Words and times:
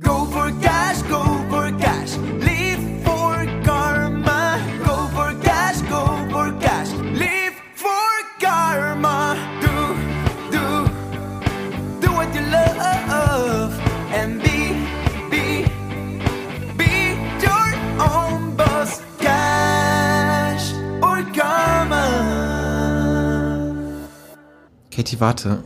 Go 0.00 0.26
for 0.26 0.52
cash, 0.62 1.02
go 1.02 1.24
for 1.50 1.76
cash. 1.76 2.16
Live 2.38 3.02
for 3.02 3.34
karma. 3.64 4.62
Go 4.86 5.08
for 5.08 5.34
cash, 5.42 5.80
go 5.90 6.04
for 6.30 6.52
cash. 6.60 6.92
Live 7.18 7.54
for 7.74 8.12
karma. 8.38 9.34
Do, 9.60 9.96
do, 10.54 10.86
do 12.00 12.12
what 12.14 12.32
you 12.32 12.42
love. 12.42 13.74
And 14.14 14.40
be, 14.40 14.78
be, 15.30 15.66
be 16.76 17.18
your 17.42 17.68
own 17.98 18.54
boss. 18.54 19.02
Cash 19.18 20.74
or 21.02 21.24
karma. 21.34 22.04
Katie, 24.92 25.18
warte. 25.18 25.64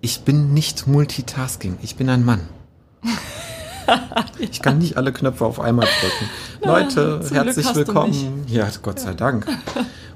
Ich 0.00 0.20
bin 0.20 0.54
nicht 0.54 0.86
Multitasking. 0.86 1.76
Ich 1.82 1.96
bin 1.96 2.08
ein 2.08 2.24
Mann. 2.24 2.48
Ich 4.50 4.60
kann 4.62 4.78
nicht 4.78 4.96
alle 4.96 5.12
Knöpfe 5.12 5.44
auf 5.44 5.58
einmal 5.58 5.86
drücken. 5.86 6.30
Leute, 6.62 7.20
zum 7.22 7.34
herzlich 7.34 7.74
willkommen. 7.74 8.44
Ja, 8.46 8.68
Gott 8.82 9.00
sei 9.00 9.14
Dank. 9.14 9.46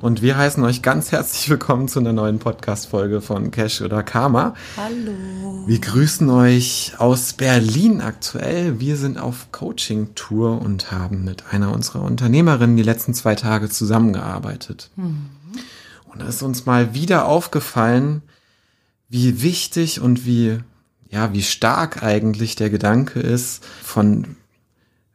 Und 0.01 0.21
wir 0.23 0.37
heißen 0.37 0.63
euch 0.65 0.83
ganz 0.83 1.13
herzlich 1.13 1.49
willkommen 1.49 1.89
zu 1.89 1.99
einer 1.99 2.13
neuen 2.13 2.39
Podcast-Folge 2.39 3.21
von 3.21 3.51
Cash 3.51 3.81
oder 3.81 4.03
Karma. 4.03 4.55
Hallo. 4.77 5.65
Wir 5.67 5.81
grüßen 5.81 6.29
euch 6.29 6.93
aus 6.99 7.33
Berlin 7.33 8.01
aktuell. 8.03 8.79
Wir 8.81 8.97
sind 8.97 9.19
auf 9.19 9.51
Coaching-Tour 9.51 10.61
und 10.61 10.93
haben 10.93 11.25
mit 11.25 11.45
einer 11.51 11.73
unserer 11.73 12.03
Unternehmerinnen 12.03 12.77
die 12.77 12.83
letzten 12.83 13.15
zwei 13.15 13.35
Tage 13.35 13.71
zusammengearbeitet. 13.71 14.91
Und 14.97 16.21
da 16.23 16.27
ist 16.27 16.43
uns 16.43 16.67
mal 16.67 16.95
wieder 16.95 17.27
aufgefallen, 17.27 18.23
wie 19.09 19.43
wichtig 19.43 20.01
und 20.01 20.27
wie, 20.27 20.59
ja, 21.11 21.33
wie 21.33 21.43
stark 21.43 22.03
eigentlich 22.03 22.57
der 22.57 22.71
Gedanke 22.71 23.21
ist, 23.21 23.65
von 23.83 24.37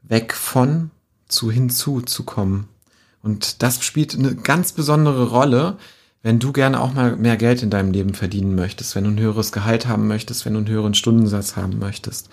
weg 0.01 0.33
von 0.33 0.91
zu 1.27 1.51
hinzu 1.51 2.01
zu 2.01 2.23
kommen. 2.23 2.67
Und 3.21 3.63
das 3.63 3.83
spielt 3.83 4.15
eine 4.15 4.35
ganz 4.35 4.73
besondere 4.73 5.29
Rolle, 5.29 5.77
wenn 6.21 6.39
du 6.39 6.53
gerne 6.53 6.79
auch 6.79 6.93
mal 6.93 7.15
mehr 7.15 7.37
Geld 7.37 7.63
in 7.63 7.69
deinem 7.69 7.91
Leben 7.91 8.13
verdienen 8.13 8.55
möchtest, 8.55 8.95
wenn 8.95 9.03
du 9.03 9.11
ein 9.11 9.19
höheres 9.19 9.51
Gehalt 9.51 9.87
haben 9.87 10.07
möchtest, 10.07 10.45
wenn 10.45 10.53
du 10.53 10.59
einen 10.59 10.69
höheren 10.69 10.93
Stundensatz 10.93 11.55
haben 11.55 11.79
möchtest. 11.79 12.29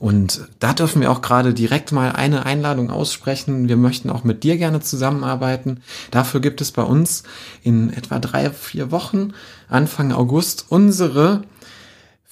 Und 0.00 0.48
da 0.58 0.72
dürfen 0.72 1.00
wir 1.00 1.12
auch 1.12 1.22
gerade 1.22 1.54
direkt 1.54 1.92
mal 1.92 2.10
eine 2.10 2.44
Einladung 2.44 2.90
aussprechen. 2.90 3.68
Wir 3.68 3.76
möchten 3.76 4.10
auch 4.10 4.24
mit 4.24 4.42
dir 4.42 4.58
gerne 4.58 4.80
zusammenarbeiten. 4.80 5.80
Dafür 6.10 6.40
gibt 6.40 6.60
es 6.60 6.72
bei 6.72 6.82
uns 6.82 7.22
in 7.62 7.92
etwa 7.92 8.18
drei, 8.18 8.50
vier 8.50 8.90
Wochen, 8.90 9.32
Anfang 9.68 10.10
August, 10.10 10.66
unsere 10.70 11.44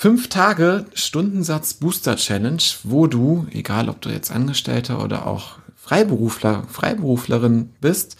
fünf 0.00 0.30
Tage 0.30 0.86
Stundensatz 0.94 1.74
Booster 1.74 2.16
Challenge, 2.16 2.62
wo 2.84 3.06
du, 3.06 3.46
egal 3.50 3.90
ob 3.90 4.00
du 4.00 4.08
jetzt 4.08 4.30
Angestellter 4.30 5.04
oder 5.04 5.26
auch 5.26 5.58
Freiberufler, 5.76 6.64
Freiberuflerin 6.70 7.74
bist, 7.82 8.16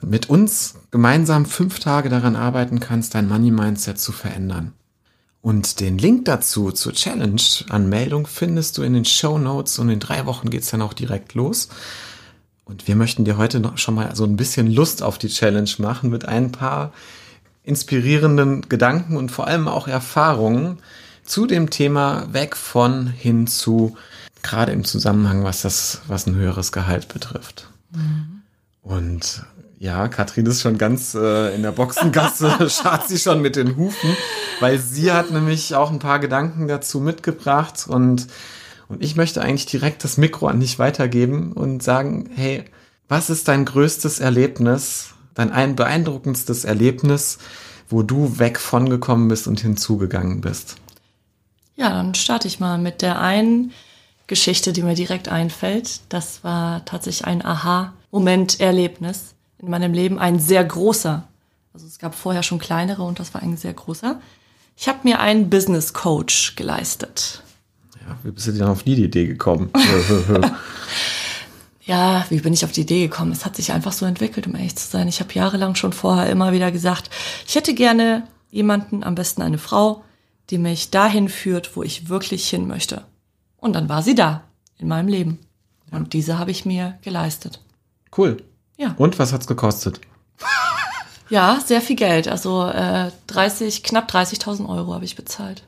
mit 0.00 0.30
uns 0.30 0.76
gemeinsam 0.90 1.44
fünf 1.44 1.78
Tage 1.78 2.08
daran 2.08 2.36
arbeiten 2.36 2.80
kannst, 2.80 3.14
dein 3.14 3.28
Money 3.28 3.50
Mindset 3.50 4.00
zu 4.00 4.12
verändern. 4.12 4.72
Und 5.42 5.80
den 5.80 5.98
Link 5.98 6.24
dazu 6.24 6.72
zur 6.72 6.94
Challenge 6.94 7.42
Anmeldung 7.68 8.26
findest 8.26 8.78
du 8.78 8.82
in 8.82 8.94
den 8.94 9.04
Show 9.04 9.36
Notes 9.36 9.78
und 9.78 9.90
in 9.90 10.00
drei 10.00 10.24
Wochen 10.24 10.48
geht's 10.48 10.70
dann 10.70 10.80
auch 10.80 10.94
direkt 10.94 11.34
los. 11.34 11.68
Und 12.64 12.88
wir 12.88 12.96
möchten 12.96 13.26
dir 13.26 13.36
heute 13.36 13.60
noch 13.60 13.76
schon 13.76 13.94
mal 13.94 14.16
so 14.16 14.24
ein 14.24 14.38
bisschen 14.38 14.72
Lust 14.72 15.02
auf 15.02 15.18
die 15.18 15.28
Challenge 15.28 15.70
machen 15.76 16.08
mit 16.08 16.24
ein 16.24 16.50
paar 16.50 16.94
inspirierenden 17.62 18.70
Gedanken 18.70 19.18
und 19.18 19.30
vor 19.30 19.46
allem 19.46 19.68
auch 19.68 19.86
Erfahrungen 19.86 20.78
zu 21.30 21.46
dem 21.46 21.70
Thema 21.70 22.26
weg 22.32 22.56
von 22.56 23.06
hin 23.06 23.46
zu, 23.46 23.96
gerade 24.42 24.72
im 24.72 24.84
Zusammenhang, 24.84 25.44
was 25.44 25.62
das, 25.62 26.00
was 26.08 26.26
ein 26.26 26.34
höheres 26.34 26.72
Gehalt 26.72 27.06
betrifft. 27.06 27.70
Und 28.82 29.44
ja, 29.78 30.08
Katrin 30.08 30.46
ist 30.46 30.60
schon 30.60 30.76
ganz 30.76 31.14
äh, 31.14 31.54
in 31.54 31.62
der 31.62 31.70
Boxengasse, 31.70 32.68
schart 32.70 33.06
sie 33.06 33.18
schon 33.18 33.40
mit 33.42 33.54
den 33.54 33.76
Hufen, 33.76 34.16
weil 34.58 34.78
sie 34.78 35.12
hat 35.12 35.30
nämlich 35.30 35.76
auch 35.76 35.92
ein 35.92 36.00
paar 36.00 36.18
Gedanken 36.18 36.66
dazu 36.66 36.98
mitgebracht 36.98 37.86
und, 37.86 38.26
und 38.88 39.00
ich 39.00 39.14
möchte 39.14 39.40
eigentlich 39.40 39.66
direkt 39.66 40.02
das 40.02 40.16
Mikro 40.16 40.48
an 40.48 40.58
dich 40.58 40.80
weitergeben 40.80 41.52
und 41.52 41.80
sagen, 41.80 42.28
hey, 42.34 42.64
was 43.08 43.30
ist 43.30 43.46
dein 43.46 43.64
größtes 43.64 44.18
Erlebnis, 44.18 45.14
dein 45.34 45.52
ein 45.52 45.76
beeindruckendstes 45.76 46.64
Erlebnis, 46.64 47.38
wo 47.88 48.02
du 48.02 48.40
weg 48.40 48.58
von 48.58 48.90
gekommen 48.90 49.28
bist 49.28 49.46
und 49.46 49.60
hinzugegangen 49.60 50.40
bist? 50.40 50.76
Ja, 51.80 51.88
dann 51.88 52.14
starte 52.14 52.46
ich 52.46 52.60
mal 52.60 52.76
mit 52.76 53.00
der 53.00 53.22
einen 53.22 53.72
Geschichte, 54.26 54.74
die 54.74 54.82
mir 54.82 54.94
direkt 54.94 55.30
einfällt. 55.30 56.00
Das 56.10 56.44
war 56.44 56.84
tatsächlich 56.84 57.26
ein 57.26 57.42
Aha-Moment-Erlebnis 57.42 59.34
in 59.58 59.70
meinem 59.70 59.94
Leben, 59.94 60.18
ein 60.18 60.38
sehr 60.38 60.62
großer. 60.62 61.26
Also 61.72 61.86
es 61.86 61.98
gab 61.98 62.14
vorher 62.14 62.42
schon 62.42 62.58
kleinere 62.58 63.02
und 63.02 63.18
das 63.18 63.32
war 63.32 63.42
ein 63.42 63.56
sehr 63.56 63.72
großer. 63.72 64.20
Ich 64.76 64.88
habe 64.88 64.98
mir 65.04 65.20
einen 65.20 65.48
Business 65.48 65.94
Coach 65.94 66.54
geleistet. 66.54 67.42
Ja, 67.98 68.14
wie 68.24 68.30
bist 68.30 68.46
du 68.46 68.52
denn 68.52 68.62
auf 68.64 68.82
die 68.82 69.02
Idee 69.02 69.26
gekommen? 69.26 69.70
Ja, 71.82 72.24
wie 72.28 72.38
bin 72.38 72.52
ich 72.52 72.64
auf 72.64 72.70
die 72.70 72.82
Idee 72.82 73.08
gekommen? 73.08 73.32
Es 73.32 73.44
hat 73.44 73.56
sich 73.56 73.72
einfach 73.72 73.92
so 73.92 74.06
entwickelt, 74.06 74.46
um 74.46 74.54
ehrlich 74.54 74.76
zu 74.76 74.86
sein. 74.86 75.08
Ich 75.08 75.18
habe 75.18 75.32
jahrelang 75.32 75.74
schon 75.74 75.92
vorher 75.92 76.30
immer 76.30 76.52
wieder 76.52 76.70
gesagt, 76.70 77.10
ich 77.48 77.56
hätte 77.56 77.74
gerne 77.74 78.28
jemanden, 78.52 79.02
am 79.02 79.16
besten 79.16 79.42
eine 79.42 79.58
Frau, 79.58 80.04
die 80.50 80.58
mich 80.58 80.90
dahin 80.90 81.28
führt, 81.28 81.76
wo 81.76 81.82
ich 81.82 82.08
wirklich 82.08 82.48
hin 82.48 82.66
möchte. 82.66 83.04
Und 83.56 83.74
dann 83.74 83.88
war 83.88 84.02
sie 84.02 84.14
da, 84.14 84.42
in 84.78 84.88
meinem 84.88 85.08
Leben. 85.08 85.38
Und 85.90 86.12
diese 86.12 86.38
habe 86.38 86.50
ich 86.50 86.64
mir 86.64 86.98
geleistet. 87.02 87.60
cool. 88.16 88.42
Ja. 88.76 88.94
Und 88.96 89.18
was 89.18 89.32
hat's 89.32 89.46
gekostet? 89.46 90.00
Ja, 91.28 91.60
sehr 91.64 91.80
viel 91.80 91.94
Geld. 91.94 92.26
Also 92.26 92.66
äh, 92.66 93.12
30, 93.28 93.84
knapp 93.84 94.10
30.000 94.10 94.68
Euro 94.68 94.94
habe 94.94 95.04
ich 95.04 95.14
bezahlt 95.14 95.62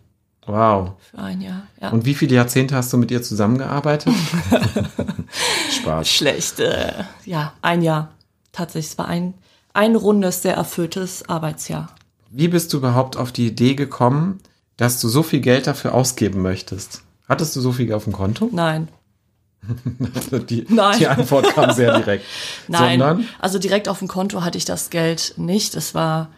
Wow. 0.44 0.94
für 1.08 1.18
ein 1.18 1.40
Jahr. 1.40 1.68
Ja. 1.80 1.90
Und 1.90 2.04
wie 2.04 2.14
viele 2.14 2.34
Jahrzehnte 2.34 2.74
hast 2.74 2.92
du 2.92 2.96
mit 2.96 3.12
ihr 3.12 3.22
zusammengearbeitet? 3.22 4.12
Spaß. 5.70 6.08
Schlecht. 6.08 6.58
Äh, 6.58 7.04
ja, 7.24 7.52
ein 7.62 7.82
Jahr. 7.82 8.08
Tatsächlich, 8.50 8.90
es 8.92 8.98
war 8.98 9.06
ein, 9.06 9.34
ein 9.72 9.94
rundes, 9.94 10.42
sehr 10.42 10.54
erfülltes 10.56 11.28
Arbeitsjahr. 11.28 11.94
Wie 12.30 12.48
bist 12.48 12.72
du 12.72 12.78
überhaupt 12.78 13.16
auf 13.16 13.30
die 13.30 13.46
Idee 13.46 13.74
gekommen, 13.76 14.40
dass 14.76 15.00
du 15.00 15.08
so 15.08 15.22
viel 15.22 15.40
Geld 15.40 15.66
dafür 15.66 15.94
ausgeben 15.94 16.42
möchtest? 16.42 17.02
Hattest 17.28 17.54
du 17.56 17.60
so 17.60 17.72
viel 17.72 17.92
auf 17.92 18.04
dem 18.04 18.12
Konto? 18.12 18.48
Nein, 18.52 18.88
Die, 20.50 20.66
Nein. 20.68 20.98
die 20.98 21.06
Antwort 21.06 21.54
kam 21.54 21.70
sehr 21.72 21.96
direkt. 21.98 22.24
Nein, 22.68 22.98
Sondern, 22.98 23.28
also 23.38 23.58
direkt 23.58 23.88
auf 23.88 24.00
dem 24.00 24.08
Konto 24.08 24.42
hatte 24.42 24.58
ich 24.58 24.64
das 24.64 24.90
Geld 24.90 25.34
nicht. 25.36 25.74
Es 25.76 25.94
war 25.94 26.30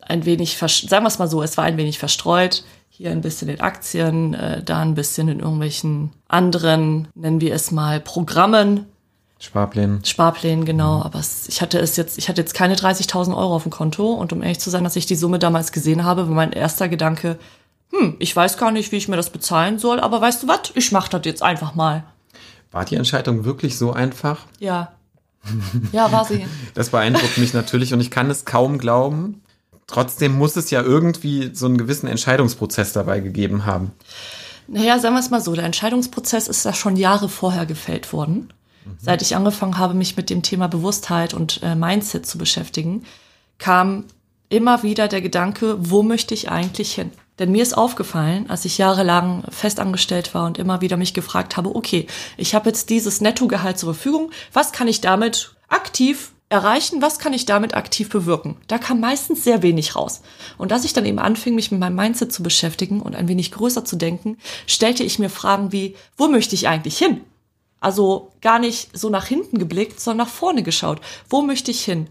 ein 0.00 0.24
wenig, 0.24 0.58
sagen 0.58 1.04
wir 1.04 1.08
es 1.08 1.18
mal 1.18 1.28
so, 1.28 1.42
es 1.42 1.56
war 1.56 1.64
ein 1.64 1.76
wenig 1.76 1.98
verstreut. 1.98 2.64
Hier 2.88 3.10
ein 3.10 3.20
bisschen 3.20 3.48
in 3.48 3.60
Aktien, 3.60 4.34
äh, 4.34 4.62
da 4.62 4.80
ein 4.80 4.94
bisschen 4.94 5.28
in 5.28 5.40
irgendwelchen 5.40 6.12
anderen, 6.28 7.08
nennen 7.14 7.40
wir 7.40 7.54
es 7.54 7.70
mal, 7.70 8.00
Programmen, 8.00 8.86
Sparplänen. 9.38 10.04
Sparplänen, 10.04 10.64
genau. 10.64 11.02
Aber 11.02 11.18
es, 11.18 11.48
ich 11.48 11.62
hatte 11.62 11.80
es 11.80 11.96
jetzt, 11.96 12.16
ich 12.16 12.28
hatte 12.28 12.40
jetzt 12.40 12.54
keine 12.54 12.76
30.000 12.76 13.36
Euro 13.36 13.56
auf 13.56 13.64
dem 13.64 13.72
Konto. 13.72 14.12
Und 14.12 14.32
um 14.32 14.40
ehrlich 14.40 14.60
zu 14.60 14.70
sein, 14.70 14.84
als 14.84 14.94
ich 14.94 15.06
die 15.06 15.16
Summe 15.16 15.40
damals 15.40 15.72
gesehen 15.72 16.04
habe, 16.04 16.28
war 16.28 16.34
mein 16.34 16.52
erster 16.52 16.88
Gedanke, 16.88 17.40
hm, 17.92 18.16
ich 18.18 18.34
weiß 18.34 18.56
gar 18.56 18.72
nicht, 18.72 18.90
wie 18.92 18.96
ich 18.96 19.08
mir 19.08 19.16
das 19.16 19.30
bezahlen 19.30 19.78
soll, 19.78 20.00
aber 20.00 20.20
weißt 20.20 20.42
du 20.42 20.48
was? 20.48 20.72
Ich 20.74 20.92
mach 20.92 21.08
das 21.08 21.22
jetzt 21.24 21.42
einfach 21.42 21.74
mal. 21.74 22.04
War 22.70 22.84
die 22.84 22.96
Entscheidung 22.96 23.44
wirklich 23.44 23.76
so 23.76 23.92
einfach? 23.92 24.46
Ja. 24.58 24.92
Ja, 25.92 26.10
war 26.10 26.24
sie. 26.24 26.46
Das 26.74 26.90
beeindruckt 26.90 27.36
mich 27.36 27.52
natürlich 27.52 27.92
und 27.92 28.00
ich 28.00 28.10
kann 28.10 28.30
es 28.30 28.44
kaum 28.44 28.78
glauben. 28.78 29.42
Trotzdem 29.86 30.38
muss 30.38 30.56
es 30.56 30.70
ja 30.70 30.80
irgendwie 30.80 31.50
so 31.52 31.66
einen 31.66 31.76
gewissen 31.76 32.06
Entscheidungsprozess 32.06 32.94
dabei 32.94 33.20
gegeben 33.20 33.66
haben. 33.66 33.90
Naja, 34.68 34.98
sagen 34.98 35.14
wir 35.14 35.20
es 35.20 35.30
mal 35.30 35.40
so, 35.40 35.54
der 35.54 35.64
Entscheidungsprozess 35.64 36.48
ist 36.48 36.64
da 36.64 36.72
schon 36.72 36.96
Jahre 36.96 37.28
vorher 37.28 37.66
gefällt 37.66 38.12
worden. 38.12 38.52
Seit 38.98 39.22
ich 39.22 39.36
angefangen 39.36 39.78
habe, 39.78 39.94
mich 39.94 40.16
mit 40.16 40.30
dem 40.30 40.42
Thema 40.42 40.66
Bewusstheit 40.66 41.34
und 41.34 41.62
äh, 41.62 41.74
Mindset 41.74 42.26
zu 42.26 42.38
beschäftigen, 42.38 43.04
kam 43.58 44.04
immer 44.48 44.82
wieder 44.82 45.08
der 45.08 45.20
Gedanke, 45.20 45.76
wo 45.78 46.02
möchte 46.02 46.34
ich 46.34 46.50
eigentlich 46.50 46.94
hin? 46.94 47.10
Denn 47.42 47.50
mir 47.50 47.64
ist 47.64 47.76
aufgefallen, 47.76 48.48
als 48.48 48.64
ich 48.64 48.78
jahrelang 48.78 49.42
festangestellt 49.50 50.32
war 50.32 50.46
und 50.46 50.58
immer 50.58 50.80
wieder 50.80 50.96
mich 50.96 51.12
gefragt 51.12 51.56
habe, 51.56 51.74
okay, 51.74 52.06
ich 52.36 52.54
habe 52.54 52.68
jetzt 52.68 52.88
dieses 52.88 53.20
Nettogehalt 53.20 53.76
zur 53.76 53.94
Verfügung, 53.94 54.30
was 54.52 54.70
kann 54.70 54.86
ich 54.86 55.00
damit 55.00 55.56
aktiv 55.66 56.30
erreichen, 56.50 57.02
was 57.02 57.18
kann 57.18 57.32
ich 57.32 57.44
damit 57.44 57.74
aktiv 57.74 58.10
bewirken? 58.10 58.58
Da 58.68 58.78
kam 58.78 59.00
meistens 59.00 59.42
sehr 59.42 59.60
wenig 59.60 59.96
raus. 59.96 60.22
Und 60.56 60.72
als 60.72 60.84
ich 60.84 60.92
dann 60.92 61.04
eben 61.04 61.18
anfing, 61.18 61.56
mich 61.56 61.72
mit 61.72 61.80
meinem 61.80 61.96
Mindset 61.96 62.32
zu 62.32 62.44
beschäftigen 62.44 63.00
und 63.02 63.16
ein 63.16 63.26
wenig 63.26 63.50
größer 63.50 63.84
zu 63.84 63.96
denken, 63.96 64.38
stellte 64.68 65.02
ich 65.02 65.18
mir 65.18 65.28
Fragen 65.28 65.72
wie, 65.72 65.96
wo 66.16 66.28
möchte 66.28 66.54
ich 66.54 66.68
eigentlich 66.68 66.96
hin? 66.96 67.22
Also 67.80 68.30
gar 68.40 68.60
nicht 68.60 68.96
so 68.96 69.10
nach 69.10 69.26
hinten 69.26 69.58
geblickt, 69.58 69.98
sondern 69.98 70.28
nach 70.28 70.32
vorne 70.32 70.62
geschaut. 70.62 71.00
Wo 71.28 71.42
möchte 71.42 71.72
ich 71.72 71.82
hin? 71.82 72.06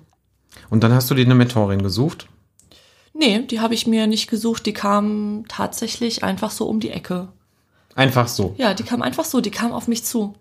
Und 0.70 0.84
dann 0.84 0.92
hast 0.92 1.10
du 1.10 1.16
dir 1.16 1.24
eine 1.24 1.36
Mentorin 1.36 1.84
gesucht. 1.84 2.28
Nee, 3.14 3.42
die 3.44 3.60
habe 3.60 3.74
ich 3.74 3.88
mir 3.88 4.08
nicht 4.08 4.30
gesucht, 4.30 4.66
die 4.66 4.74
kam 4.74 5.46
tatsächlich 5.48 6.24
einfach 6.24 6.52
so 6.52 6.68
um 6.68 6.80
die 6.80 6.92
Ecke. 6.92 7.28
Einfach 7.96 8.28
so. 8.28 8.56
Ja, 8.58 8.74
die 8.74 8.84
kam 8.84 9.02
einfach 9.02 9.26
so, 9.26 9.42
die 9.42 9.52
kam 9.52 9.74
auf 9.74 9.88
mich 9.88 10.04
zu. 10.04 10.34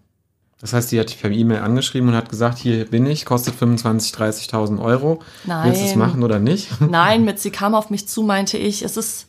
Das 0.61 0.75
heißt, 0.75 0.93
die 0.93 1.01
hat 1.01 1.09
dich 1.09 1.21
per 1.21 1.31
E-Mail 1.31 1.61
angeschrieben 1.61 2.11
und 2.11 2.15
hat 2.15 2.29
gesagt, 2.29 2.59
hier 2.59 2.85
bin 2.85 3.07
ich, 3.07 3.25
kostet 3.25 3.55
25.000, 3.55 4.15
30.000 4.51 4.83
Euro. 4.83 5.23
Nein. 5.45 5.69
Willst 5.69 5.81
du 5.81 5.87
es 5.87 5.97
machen 5.97 6.23
oder 6.23 6.39
nicht? 6.39 6.69
Nein, 6.81 7.25
mit 7.25 7.41
sie 7.41 7.51
kam 7.51 7.75
auf 7.75 7.89
mich 7.89 8.07
zu, 8.07 8.23
meinte 8.23 8.59
ich, 8.59 8.83
es 8.83 8.97
ist, 8.97 9.27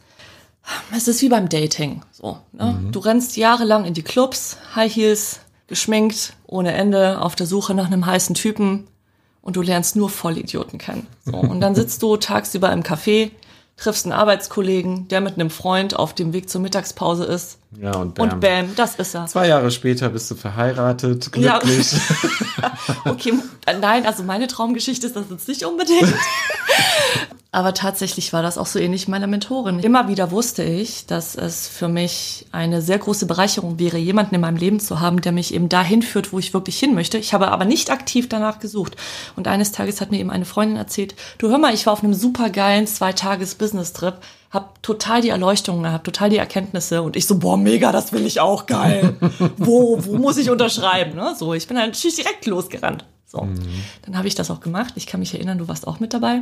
es 0.95 1.07
ist 1.07 1.21
wie 1.21 1.29
beim 1.29 1.47
Dating. 1.47 2.01
So, 2.11 2.37
ne? 2.51 2.77
Du 2.91 2.99
rennst 2.99 3.37
jahrelang 3.37 3.85
in 3.85 3.93
die 3.93 4.03
Clubs, 4.03 4.57
High 4.75 4.93
Heels, 4.93 5.39
geschminkt, 5.67 6.33
ohne 6.47 6.73
Ende, 6.73 7.21
auf 7.21 7.35
der 7.35 7.47
Suche 7.47 7.73
nach 7.73 7.87
einem 7.87 8.05
heißen 8.05 8.35
Typen 8.35 8.87
und 9.41 9.55
du 9.55 9.61
lernst 9.61 9.95
nur 9.95 10.09
Vollidioten 10.09 10.79
kennen. 10.79 11.07
So, 11.25 11.37
und 11.37 11.61
dann 11.61 11.75
sitzt 11.75 12.01
du 12.03 12.17
tagsüber 12.17 12.71
im 12.71 12.83
Café, 12.83 13.31
triffst 13.77 14.05
einen 14.05 14.13
Arbeitskollegen, 14.13 15.07
der 15.07 15.21
mit 15.21 15.35
einem 15.35 15.49
Freund 15.49 15.95
auf 15.95 16.13
dem 16.13 16.33
Weg 16.33 16.49
zur 16.49 16.61
Mittagspause 16.61 17.25
ist. 17.25 17.57
Ja, 17.79 17.95
und 17.95 18.15
bam. 18.15 18.29
Und 18.29 18.39
bam, 18.41 18.75
das 18.75 18.95
ist 18.95 19.15
er. 19.15 19.27
Zwei 19.27 19.47
Jahre 19.47 19.71
später 19.71 20.09
bist 20.09 20.29
du 20.29 20.35
verheiratet, 20.35 21.31
Ja. 21.37 21.59
glücklich. 21.59 21.93
Okay, 23.05 23.33
äh, 23.65 23.77
nein, 23.79 24.05
also 24.05 24.23
meine 24.23 24.47
Traumgeschichte 24.47 25.07
ist 25.07 25.15
das 25.15 25.25
jetzt 25.29 25.47
nicht 25.47 25.63
unbedingt. 25.65 26.13
Aber 27.53 27.73
tatsächlich 27.73 28.31
war 28.31 28.41
das 28.41 28.57
auch 28.57 28.65
so 28.65 28.79
ähnlich 28.79 29.07
meiner 29.09 29.27
Mentorin. 29.27 29.79
Immer 29.79 30.07
wieder 30.07 30.31
wusste 30.31 30.63
ich, 30.63 31.05
dass 31.05 31.35
es 31.35 31.67
für 31.67 31.89
mich 31.89 32.45
eine 32.53 32.81
sehr 32.81 32.97
große 32.97 33.25
Bereicherung 33.25 33.77
wäre, 33.77 33.97
jemanden 33.97 34.35
in 34.35 34.41
meinem 34.41 34.55
Leben 34.55 34.79
zu 34.79 35.01
haben, 35.01 35.19
der 35.21 35.33
mich 35.33 35.53
eben 35.53 35.67
dahin 35.67 36.01
führt, 36.01 36.31
wo 36.31 36.39
ich 36.39 36.53
wirklich 36.53 36.79
hin 36.79 36.93
möchte. 36.95 37.17
Ich 37.17 37.33
habe 37.33 37.49
aber 37.51 37.65
nicht 37.65 37.89
aktiv 37.91 38.29
danach 38.29 38.59
gesucht. 38.59 38.95
Und 39.35 39.49
eines 39.49 39.73
Tages 39.73 39.99
hat 39.99 40.11
mir 40.11 40.19
eben 40.19 40.31
eine 40.31 40.45
Freundin 40.45 40.77
erzählt, 40.77 41.13
du 41.39 41.49
hör 41.49 41.57
mal, 41.57 41.73
ich 41.73 41.85
war 41.85 41.93
auf 41.93 42.03
einem 42.03 42.13
supergeilen 42.13 42.87
Zwei-Tages-Business-Trip, 42.87 44.15
hab 44.51 44.83
total 44.83 45.21
die 45.21 45.29
Erleuchtung 45.29 45.81
gehabt, 45.83 46.05
total 46.05 46.29
die 46.29 46.37
Erkenntnisse 46.37 47.01
und 47.01 47.15
ich 47.15 47.25
so, 47.25 47.39
boah, 47.39 47.57
mega, 47.57 47.91
das 47.91 48.11
will 48.11 48.25
ich 48.25 48.39
auch, 48.39 48.65
geil. 48.65 49.15
wo, 49.57 50.03
wo 50.05 50.17
muss 50.17 50.37
ich 50.37 50.49
unterschreiben? 50.49 51.15
Ne? 51.15 51.33
So, 51.37 51.53
ich 51.53 51.67
bin 51.67 51.77
dann 51.77 51.87
natürlich 51.87 52.17
direkt 52.17 52.45
losgerannt. 52.45 53.05
So, 53.25 53.47
dann 54.01 54.17
habe 54.17 54.27
ich 54.27 54.35
das 54.35 54.51
auch 54.51 54.59
gemacht. 54.59 54.93
Ich 54.97 55.07
kann 55.07 55.21
mich 55.21 55.33
erinnern, 55.33 55.57
du 55.57 55.69
warst 55.69 55.87
auch 55.87 56.01
mit 56.01 56.13
dabei. 56.13 56.41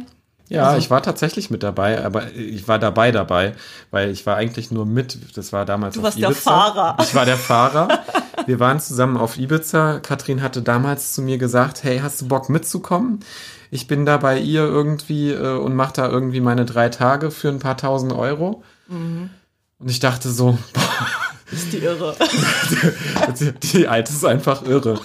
Ja, 0.49 0.65
Also- 0.65 0.79
ich 0.79 0.89
war 0.89 1.01
tatsächlich 1.03 1.49
mit 1.49 1.63
dabei, 1.63 2.03
aber 2.03 2.31
ich 2.33 2.67
war 2.67 2.79
dabei 2.79 3.11
dabei, 3.11 3.53
weil 3.91 4.09
ich 4.09 4.25
war 4.25 4.35
eigentlich 4.35 4.71
nur 4.71 4.85
mit. 4.85 5.17
Das 5.37 5.53
war 5.53 5.63
damals 5.65 5.93
Du 5.95 5.99
auf 6.01 6.05
warst 6.05 6.17
der 6.19 6.29
Ibiza. 6.29 6.51
Fahrer. 6.51 6.97
Ich 7.01 7.15
war 7.15 7.25
der 7.25 7.37
Fahrer. 7.37 7.87
Wir 8.47 8.59
waren 8.59 8.79
zusammen 8.79 9.15
auf 9.17 9.37
Ibiza. 9.37 9.99
Katrin 9.99 10.41
hatte 10.41 10.61
damals 10.63 11.13
zu 11.13 11.21
mir 11.21 11.37
gesagt, 11.37 11.83
hey, 11.83 11.99
hast 11.99 12.21
du 12.21 12.27
Bock 12.27 12.49
mitzukommen? 12.49 13.19
Ich 13.69 13.85
bin 13.87 14.05
da 14.07 14.17
bei 14.17 14.39
ihr 14.39 14.63
irgendwie 14.63 15.29
äh, 15.31 15.57
und 15.57 15.75
mache 15.75 15.93
da 15.93 16.07
irgendwie 16.09 16.41
meine 16.41 16.65
drei 16.65 16.89
Tage 16.89 17.29
für 17.29 17.49
ein 17.49 17.59
paar 17.59 17.77
tausend 17.77 18.11
Euro. 18.13 18.63
Mhm. 18.87 19.29
Und 19.77 19.91
ich 19.91 19.99
dachte 19.99 20.29
so, 20.31 20.57
boah, 20.73 20.81
Ist 21.51 21.73
die 21.73 21.77
irre. 21.77 22.15
die, 23.39 23.51
die 23.53 23.87
Alte 23.87 24.11
ist 24.13 24.23
einfach 24.25 24.61
irre. 24.63 24.99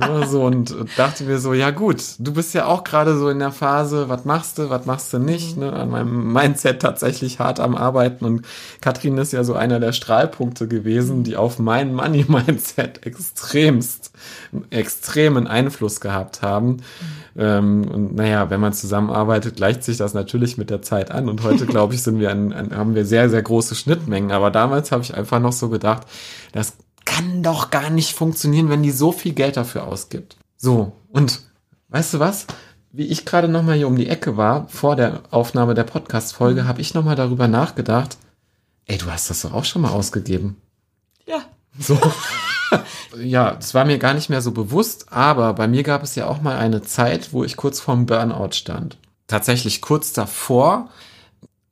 Ja, 0.00 0.26
so, 0.26 0.44
und 0.44 0.74
dachte 0.96 1.24
mir 1.24 1.38
so, 1.38 1.54
ja 1.54 1.70
gut, 1.70 2.02
du 2.18 2.32
bist 2.32 2.54
ja 2.54 2.66
auch 2.66 2.84
gerade 2.84 3.16
so 3.18 3.28
in 3.28 3.38
der 3.38 3.52
Phase, 3.52 4.08
was 4.08 4.24
machst 4.24 4.58
du, 4.58 4.70
was 4.70 4.86
machst 4.86 5.12
du 5.12 5.18
nicht, 5.18 5.56
ne? 5.56 5.72
an 5.72 5.90
meinem 5.90 6.32
Mindset 6.32 6.82
tatsächlich 6.82 7.38
hart 7.38 7.60
am 7.60 7.76
Arbeiten 7.76 8.24
und 8.24 8.46
Katrin 8.80 9.18
ist 9.18 9.32
ja 9.32 9.44
so 9.44 9.54
einer 9.54 9.80
der 9.80 9.92
Strahlpunkte 9.92 10.68
gewesen, 10.68 11.22
die 11.22 11.36
auf 11.36 11.58
mein 11.58 11.94
Money-Mindset 11.94 13.06
extremst, 13.06 14.10
extremen 14.70 15.46
Einfluss 15.46 16.00
gehabt 16.00 16.42
haben. 16.42 16.78
Ähm, 17.36 17.88
und 17.88 18.14
naja, 18.14 18.50
wenn 18.50 18.60
man 18.60 18.72
zusammenarbeitet, 18.72 19.56
gleicht 19.56 19.82
sich 19.82 19.96
das 19.96 20.14
natürlich 20.14 20.56
mit 20.56 20.70
der 20.70 20.82
Zeit 20.82 21.10
an. 21.10 21.28
Und 21.28 21.42
heute, 21.42 21.66
glaube 21.66 21.94
ich, 21.94 22.02
sind 22.02 22.20
wir 22.20 22.30
an, 22.30 22.52
an, 22.52 22.76
haben 22.76 22.94
wir 22.94 23.04
sehr, 23.04 23.28
sehr 23.28 23.42
große 23.42 23.74
Schnittmengen. 23.74 24.30
Aber 24.30 24.50
damals 24.50 24.92
habe 24.92 25.02
ich 25.02 25.14
einfach 25.14 25.40
noch 25.40 25.52
so 25.52 25.68
gedacht, 25.68 26.06
das 26.52 26.74
kann 27.14 27.42
doch 27.42 27.70
gar 27.70 27.90
nicht 27.90 28.14
funktionieren, 28.14 28.68
wenn 28.68 28.82
die 28.82 28.90
so 28.90 29.12
viel 29.12 29.34
Geld 29.34 29.56
dafür 29.56 29.86
ausgibt. 29.86 30.36
So, 30.56 30.92
und 31.12 31.42
weißt 31.88 32.14
du 32.14 32.18
was? 32.18 32.46
Wie 32.90 33.06
ich 33.06 33.24
gerade 33.24 33.48
noch 33.48 33.62
mal 33.62 33.76
hier 33.76 33.86
um 33.86 33.96
die 33.96 34.08
Ecke 34.08 34.36
war, 34.36 34.68
vor 34.68 34.96
der 34.96 35.20
Aufnahme 35.30 35.74
der 35.74 35.84
Podcast-Folge, 35.84 36.66
habe 36.66 36.80
ich 36.80 36.94
noch 36.94 37.04
mal 37.04 37.16
darüber 37.16 37.46
nachgedacht, 37.48 38.16
ey, 38.86 38.98
du 38.98 39.10
hast 39.10 39.30
das 39.30 39.42
doch 39.42 39.52
auch 39.52 39.64
schon 39.64 39.82
mal 39.82 39.90
ausgegeben. 39.90 40.56
Ja. 41.26 41.42
So. 41.78 41.98
ja, 43.18 43.54
das 43.54 43.74
war 43.74 43.84
mir 43.84 43.98
gar 43.98 44.14
nicht 44.14 44.30
mehr 44.30 44.42
so 44.42 44.52
bewusst, 44.52 45.12
aber 45.12 45.54
bei 45.54 45.68
mir 45.68 45.82
gab 45.82 46.02
es 46.02 46.14
ja 46.14 46.26
auch 46.26 46.40
mal 46.40 46.56
eine 46.56 46.82
Zeit, 46.82 47.32
wo 47.32 47.44
ich 47.44 47.56
kurz 47.56 47.80
vorm 47.80 48.06
Burnout 48.06 48.52
stand. 48.52 48.98
Tatsächlich 49.26 49.80
kurz 49.80 50.12
davor. 50.12 50.90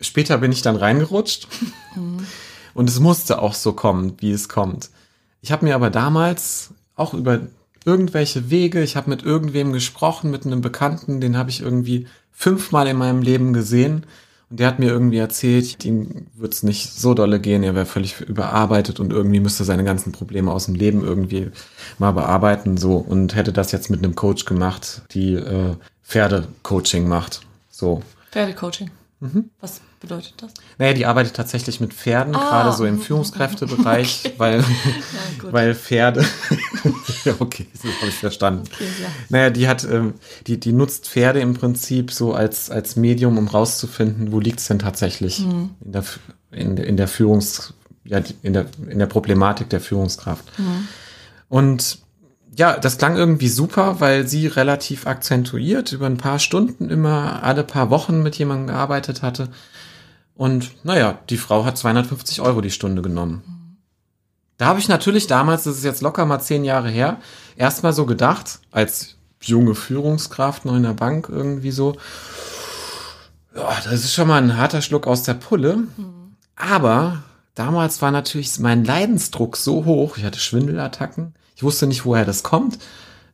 Später 0.00 0.38
bin 0.38 0.52
ich 0.52 0.62
dann 0.62 0.76
reingerutscht. 0.76 1.48
Und 2.74 2.88
es 2.88 3.00
musste 3.00 3.40
auch 3.42 3.54
so 3.54 3.72
kommen, 3.72 4.14
wie 4.18 4.32
es 4.32 4.48
kommt. 4.48 4.90
Ich 5.42 5.52
habe 5.52 5.66
mir 5.66 5.74
aber 5.74 5.90
damals 5.90 6.70
auch 6.94 7.14
über 7.14 7.40
irgendwelche 7.84 8.48
Wege, 8.48 8.82
ich 8.82 8.96
habe 8.96 9.10
mit 9.10 9.24
irgendwem 9.24 9.72
gesprochen, 9.72 10.30
mit 10.30 10.46
einem 10.46 10.60
Bekannten, 10.60 11.20
den 11.20 11.36
habe 11.36 11.50
ich 11.50 11.60
irgendwie 11.60 12.06
fünfmal 12.30 12.86
in 12.86 12.96
meinem 12.96 13.22
Leben 13.22 13.52
gesehen. 13.52 14.06
Und 14.50 14.60
der 14.60 14.68
hat 14.68 14.78
mir 14.78 14.90
irgendwie 14.90 15.18
erzählt, 15.18 15.84
ihm 15.84 16.26
würde 16.34 16.52
es 16.52 16.62
nicht 16.62 16.92
so 16.92 17.14
dolle 17.14 17.40
gehen, 17.40 17.62
er 17.62 17.74
wäre 17.74 17.86
völlig 17.86 18.20
überarbeitet 18.20 19.00
und 19.00 19.12
irgendwie 19.12 19.40
müsste 19.40 19.64
seine 19.64 19.82
ganzen 19.82 20.12
Probleme 20.12 20.52
aus 20.52 20.66
dem 20.66 20.74
Leben 20.74 21.02
irgendwie 21.02 21.50
mal 21.98 22.12
bearbeiten, 22.12 22.76
so 22.76 22.96
und 22.96 23.34
hätte 23.34 23.52
das 23.52 23.72
jetzt 23.72 23.90
mit 23.90 24.04
einem 24.04 24.14
Coach 24.14 24.44
gemacht, 24.44 25.02
die 25.12 25.34
äh, 25.34 25.74
Pferdecoaching 26.04 27.08
macht. 27.08 27.40
So. 27.70 28.02
Pferdecoaching. 28.30 28.90
Mhm. 29.20 29.50
Was 29.60 29.80
bedeutet 30.02 30.34
das? 30.36 30.50
Naja, 30.78 30.92
die 30.92 31.06
arbeitet 31.06 31.34
tatsächlich 31.34 31.80
mit 31.80 31.94
Pferden, 31.94 32.34
Ah. 32.36 32.50
gerade 32.50 32.76
so 32.76 32.84
im 32.84 33.00
Führungskräftebereich, 33.00 34.34
weil, 34.38 34.62
gut. 35.40 35.52
weil 35.52 35.74
Pferde. 35.74 36.24
ja, 37.24 37.34
okay, 37.38 37.66
das 37.72 37.84
habe 38.00 38.08
ich 38.08 38.14
verstanden. 38.16 38.64
Okay, 38.72 38.84
ja. 39.00 39.08
Naja, 39.30 39.50
die 39.50 39.66
hat, 39.68 39.84
ähm, 39.84 40.14
die, 40.46 40.60
die 40.60 40.72
nutzt 40.72 41.08
Pferde 41.08 41.40
im 41.40 41.54
Prinzip 41.54 42.12
so 42.12 42.34
als, 42.34 42.68
als 42.70 42.96
Medium, 42.96 43.38
um 43.38 43.48
rauszufinden, 43.48 44.32
wo 44.32 44.40
liegt's 44.40 44.66
denn 44.68 44.78
tatsächlich 44.78 45.40
Mhm. 45.40 45.70
in, 45.84 45.92
der, 45.92 46.04
in, 46.50 46.76
der- 46.76 46.86
in 46.86 46.96
der 46.98 47.08
Führungs, 47.08 47.72
ja, 48.04 48.20
in 48.42 48.52
der, 48.52 48.66
in 48.88 48.98
der 48.98 49.06
Problematik 49.06 49.70
der 49.70 49.80
Führungskraft. 49.80 50.44
Mhm. 50.58 50.88
Und 51.48 51.98
ja, 52.54 52.76
das 52.78 52.98
klang 52.98 53.16
irgendwie 53.16 53.48
super, 53.48 54.00
weil 54.00 54.28
sie 54.28 54.46
relativ 54.46 55.06
akzentuiert 55.06 55.92
über 55.92 56.04
ein 56.04 56.18
paar 56.18 56.38
Stunden 56.38 56.90
immer 56.90 57.42
alle 57.42 57.64
paar 57.64 57.88
Wochen 57.88 58.22
mit 58.22 58.36
jemandem 58.36 58.66
gearbeitet 58.66 59.22
hatte. 59.22 59.48
Und 60.34 60.84
naja, 60.84 61.18
die 61.30 61.36
Frau 61.36 61.64
hat 61.64 61.78
250 61.78 62.40
Euro 62.40 62.60
die 62.60 62.70
Stunde 62.70 63.02
genommen. 63.02 63.78
Da 64.56 64.66
habe 64.66 64.78
ich 64.78 64.88
natürlich 64.88 65.26
damals, 65.26 65.64
das 65.64 65.78
ist 65.78 65.84
jetzt 65.84 66.02
locker 66.02 66.24
mal 66.24 66.40
zehn 66.40 66.64
Jahre 66.64 66.88
her, 66.88 67.18
erstmal 67.56 67.92
so 67.92 68.06
gedacht, 68.06 68.60
als 68.70 69.16
junge 69.40 69.74
Führungskraft 69.74 70.64
noch 70.64 70.76
in 70.76 70.84
der 70.84 70.94
Bank 70.94 71.28
irgendwie 71.28 71.72
so, 71.72 71.96
ja, 73.54 73.76
das 73.84 74.04
ist 74.04 74.14
schon 74.14 74.28
mal 74.28 74.40
ein 74.40 74.56
harter 74.56 74.82
Schluck 74.82 75.06
aus 75.06 75.24
der 75.24 75.34
Pulle. 75.34 75.78
Aber 76.56 77.22
damals 77.54 78.00
war 78.02 78.10
natürlich 78.10 78.58
mein 78.60 78.84
Leidensdruck 78.84 79.56
so 79.56 79.84
hoch, 79.84 80.16
ich 80.16 80.24
hatte 80.24 80.38
Schwindelattacken, 80.38 81.34
ich 81.56 81.62
wusste 81.62 81.86
nicht, 81.86 82.04
woher 82.04 82.24
das 82.24 82.42
kommt. 82.42 82.78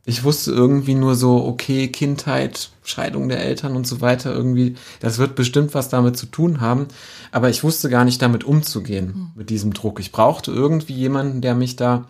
Ich 0.09 0.23
wusste 0.23 0.51
irgendwie 0.51 0.95
nur 0.95 1.13
so, 1.15 1.45
okay, 1.45 1.87
Kindheit, 1.87 2.69
Scheidung 2.83 3.29
der 3.29 3.39
Eltern 3.43 3.75
und 3.75 3.85
so 3.85 4.01
weiter, 4.01 4.33
irgendwie, 4.33 4.75
das 4.99 5.19
wird 5.19 5.35
bestimmt 5.35 5.73
was 5.75 5.89
damit 5.89 6.17
zu 6.17 6.25
tun 6.25 6.61
haben. 6.61 6.87
Aber 7.31 7.49
ich 7.49 7.63
wusste 7.63 7.89
gar 7.89 8.05
nicht 8.05 8.21
damit 8.21 8.43
umzugehen, 8.43 9.31
mit 9.35 9.49
diesem 9.51 9.71
Druck. 9.73 9.99
Ich 9.99 10.11
brauchte 10.11 10.51
irgendwie 10.51 10.93
jemanden, 10.93 11.41
der 11.41 11.53
mich 11.53 11.75
da 11.75 12.05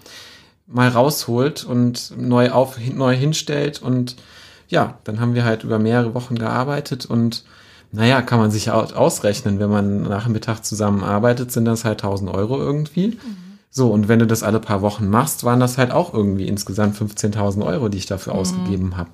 mal 0.66 0.88
rausholt 0.88 1.66
und 1.66 2.14
neu 2.18 2.52
auf, 2.52 2.78
neu 2.96 3.16
hinstellt. 3.16 3.82
Und 3.82 4.16
ja, 4.70 4.98
dann 5.04 5.20
haben 5.20 5.34
wir 5.34 5.44
halt 5.44 5.64
über 5.64 5.78
mehrere 5.80 6.14
Wochen 6.14 6.36
gearbeitet 6.36 7.06
und 7.06 7.44
naja, 7.92 8.22
kann 8.22 8.38
man 8.40 8.52
sich 8.52 8.70
au- 8.72 8.84
ausrechnen, 8.94 9.60
wenn 9.60 9.70
man 9.72 10.04
Nachmittag 10.04 10.64
zusammenarbeitet, 10.64 11.52
sind 11.52 11.66
das 11.66 11.86
halt 11.86 12.04
1000 12.04 12.30
Euro 12.32 12.60
irgendwie. 12.60 13.18
So, 13.72 13.92
und 13.92 14.08
wenn 14.08 14.20
du 14.20 14.26
das 14.26 14.42
alle 14.42 14.60
paar 14.60 14.82
Wochen 14.82 15.10
machst, 15.10 15.44
waren 15.44 15.60
das 15.60 15.78
halt 15.78 15.92
auch 15.92 16.14
irgendwie 16.14 16.48
insgesamt 16.48 16.98
15.000 16.98 17.64
Euro, 17.64 17.88
die 17.90 18.00
ich 18.00 18.08
dafür 18.08 18.34
ausgegeben 18.34 18.98
habe. 18.98 19.12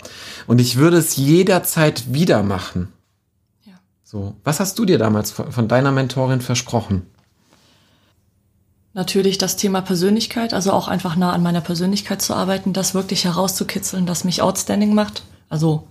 Und 0.48 0.60
ich 0.60 0.78
würde 0.78 0.98
es 0.98 1.18
jederzeit 1.18 2.14
wieder 2.14 2.42
machen. 2.42 2.88
Ja. 3.66 3.74
So, 4.04 4.36
was 4.46 4.62
hast 4.62 4.80
du 4.80 4.86
dir 4.86 4.98
damals 4.98 5.32
von, 5.32 5.68
deiner 5.68 5.92
Mentorin 5.92 6.40
versprochen? 6.40 7.02
Natürlich 8.94 9.38
das 9.38 9.58
Thema 9.58 9.82
Persönlichkeit, 9.82 10.54
also 10.54 10.72
auch 10.72 10.88
einfach 10.88 11.18
nah 11.18 11.34
an 11.34 11.44
meiner 11.44 11.60
Persönlichkeit 11.60 12.22
zu 12.22 12.34
arbeiten, 12.34 12.72
das 12.72 12.94
wirklich 12.94 13.26
herauszukitzeln, 13.26 14.06
das 14.06 14.24
mich 14.24 14.42
outstanding 14.42 14.94
macht. 14.94 15.24
Also 15.50 15.86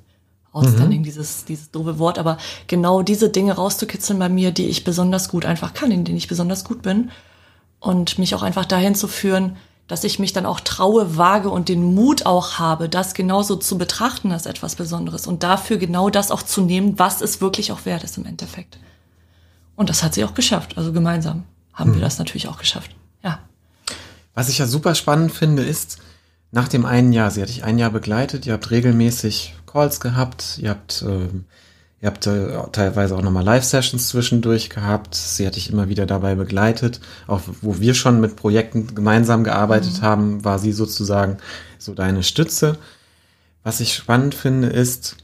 outstanding, 0.53 1.03
dieses, 1.03 1.45
dieses 1.45 1.71
doofe 1.71 1.99
Wort, 1.99 2.19
aber 2.19 2.39
genau 2.67 3.03
diese 3.03 3.29
Dinge 3.29 3.53
rauszukitzeln 3.53 4.19
bei 4.19 4.31
mir, 4.31 4.53
die 4.53 4.69
ich 4.69 4.85
besonders 4.85 5.29
gut 5.29 5.45
einfach 5.45 5.75
kann, 5.75 5.91
in 5.91 6.05
denen 6.05 6.17
ich 6.17 6.29
besonders 6.29 6.65
gut 6.65 6.81
bin. 6.81 7.11
Und 7.85 8.19
mich 8.19 8.35
auch 8.35 8.43
einfach 8.43 8.65
dahin 8.65 8.95
zu 8.95 9.09
führen, 9.09 9.57
dass 9.89 10.05
ich 10.05 10.19
mich 10.19 10.33
dann 10.33 10.47
auch 10.47 10.61
traue, 10.61 11.19
wage 11.19 11.51
und 11.51 11.69
den 11.69 11.95
Mut 11.95 12.25
auch 12.25 12.59
habe, 12.59 12.89
das 12.89 13.13
genauso 13.13 13.57
zu 13.57 13.77
betrachten 13.77 14.33
als 14.33 14.47
etwas 14.47 14.75
Besonderes 14.75 15.27
und 15.27 15.43
dafür 15.43 15.77
genau 15.77 16.09
das 16.09 16.31
auch 16.31 16.43
zu 16.43 16.63
nehmen, 16.63 16.99
was 16.99 17.21
es 17.21 17.43
wirklich 17.43 17.73
auch 17.73 17.85
wert 17.85 18.03
ist 18.03 18.17
im 18.17 18.25
Endeffekt. 18.25 18.79
Und 19.77 19.91
das 19.91 20.03
hat 20.03 20.15
sie 20.15 20.25
auch 20.25 20.33
geschafft. 20.33 20.79
Also 20.79 20.95
gemeinsam 20.95 21.45
haben 21.75 21.93
wir 21.93 22.01
das 22.01 22.19
natürlich 22.19 22.49
auch 22.49 22.57
geschafft. 22.57 22.91
Ja. 23.23 23.41
Was 24.33 24.49
ich 24.49 24.57
ja 24.57 24.67
super 24.67 24.95
spannend 24.95 25.33
finde, 25.33 25.63
ist, 25.63 25.99
nach 26.53 26.69
dem 26.69 26.87
einen 26.87 27.13
Jahr, 27.13 27.31
sie 27.31 27.43
hat 27.43 27.51
dich 27.51 27.65
ein 27.65 27.79
Jahr 27.79 27.91
begleitet, 27.91 28.47
ihr 28.47 28.55
habt 28.55 28.71
regelmäßig 28.71 29.55
Calls 29.67 30.01
gehabt, 30.01 30.59
ihr 30.63 30.71
habt, 30.71 31.03
äh, 31.03 31.29
ihr 32.05 32.09
habt 32.09 32.27
äh, 32.27 32.71
teilweise 32.71 33.17
auch 33.17 33.23
nochmal 33.23 33.45
Live-Sessions 33.45 34.09
zwischendurch 34.09 34.69
gehabt, 34.69 35.15
sie 35.15 35.47
hat 35.47 35.57
dich 35.57 35.71
immer 35.71 35.89
wieder 35.89 36.05
dabei 36.05 36.35
begleitet, 36.35 37.01
auch 37.27 37.41
wo 37.63 37.81
wir 37.81 37.95
schon 37.95 38.21
mit 38.21 38.37
Projekten 38.37 38.95
gemeinsam 38.95 39.43
gearbeitet 39.43 40.03
mhm. 40.03 40.03
haben, 40.03 40.45
war 40.45 40.59
sie 40.59 40.73
sozusagen 40.73 41.39
so 41.79 41.95
deine 41.95 42.23
Stütze. 42.23 42.77
Was 43.63 43.81
ich 43.81 43.95
spannend 43.95 44.35
finde, 44.35 44.69
ist, 44.69 45.17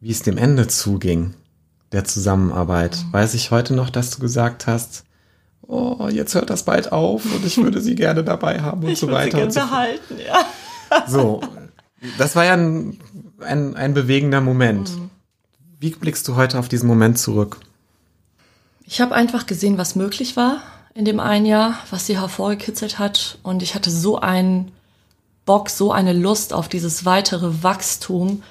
wie 0.00 0.10
es 0.10 0.22
dem 0.22 0.38
Ende 0.38 0.66
zuging, 0.66 1.34
der 1.92 2.04
Zusammenarbeit. 2.04 2.96
Mhm. 2.96 3.12
Weiß 3.12 3.34
ich 3.34 3.50
heute 3.50 3.74
noch, 3.74 3.90
dass 3.90 4.08
du 4.08 4.20
gesagt 4.20 4.66
hast, 4.66 5.04
oh, 5.60 6.08
jetzt 6.10 6.34
hört 6.34 6.48
das 6.48 6.62
bald 6.62 6.90
auf 6.90 7.26
und 7.26 7.44
ich 7.44 7.58
würde 7.58 7.82
sie 7.82 7.94
gerne 7.96 8.24
dabei 8.24 8.62
haben 8.62 8.82
und 8.82 8.88
ich 8.88 8.98
so 8.98 9.10
weiter. 9.10 9.50
Sie 9.50 9.58
gerne 9.58 9.68
behalten, 9.68 10.16
ja. 10.26 11.06
So, 11.06 11.42
das 12.16 12.34
war 12.34 12.46
ja 12.46 12.54
ein, 12.54 12.98
ein, 13.40 13.76
ein 13.76 13.92
bewegender 13.92 14.40
Moment. 14.40 14.88
Mhm. 14.96 15.10
Wie 15.84 15.90
blickst 15.90 16.26
du 16.28 16.34
heute 16.34 16.58
auf 16.58 16.68
diesen 16.68 16.86
Moment 16.86 17.18
zurück? 17.18 17.58
Ich 18.86 19.02
habe 19.02 19.14
einfach 19.14 19.44
gesehen, 19.44 19.76
was 19.76 19.96
möglich 19.96 20.34
war 20.34 20.62
in 20.94 21.04
dem 21.04 21.20
einen 21.20 21.44
Jahr, 21.44 21.74
was 21.90 22.06
sie 22.06 22.18
hervorgekitzelt 22.18 22.98
hat. 22.98 23.36
Und 23.42 23.62
ich 23.62 23.74
hatte 23.74 23.90
so 23.90 24.18
einen 24.18 24.72
Bock, 25.44 25.68
so 25.68 25.92
eine 25.92 26.14
Lust 26.14 26.54
auf 26.54 26.70
dieses 26.70 27.04
weitere 27.04 27.62
Wachstum. 27.62 28.42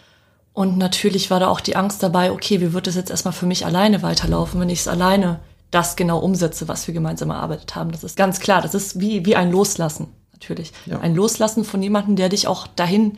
Und 0.54 0.78
natürlich 0.78 1.32
war 1.32 1.40
da 1.40 1.48
auch 1.48 1.60
die 1.60 1.76
Angst 1.76 2.04
dabei, 2.04 2.32
okay, 2.32 2.62
wie 2.62 2.72
wird 2.72 2.86
es 2.86 2.94
jetzt 2.94 3.10
erstmal 3.10 3.34
für 3.34 3.48
mich 3.48 3.66
alleine 3.66 4.04
weiterlaufen, 4.04 4.62
wenn 4.62 4.70
ich 4.70 4.82
es 4.82 4.88
alleine 4.88 5.40
das 5.72 5.96
genau 5.96 6.20
umsetze, 6.20 6.68
was 6.68 6.86
wir 6.86 6.94
gemeinsam 6.94 7.32
erarbeitet 7.32 7.74
haben. 7.74 7.92
Das 7.92 8.04
ist 8.04 8.16
ganz 8.16 8.42
klar. 8.42 8.62
Das 8.62 8.76
ist 8.76 9.00
wie, 9.00 9.26
wie 9.26 9.36
ein 9.36 9.52
Loslassen, 9.52 10.06
natürlich. 10.34 10.72
Ja. 10.86 11.00
Ein 11.00 11.16
Loslassen 11.16 11.64
von 11.64 11.82
jemandem, 11.82 12.16
der 12.16 12.30
dich 12.30 12.46
auch 12.46 12.68
dahin, 12.68 13.18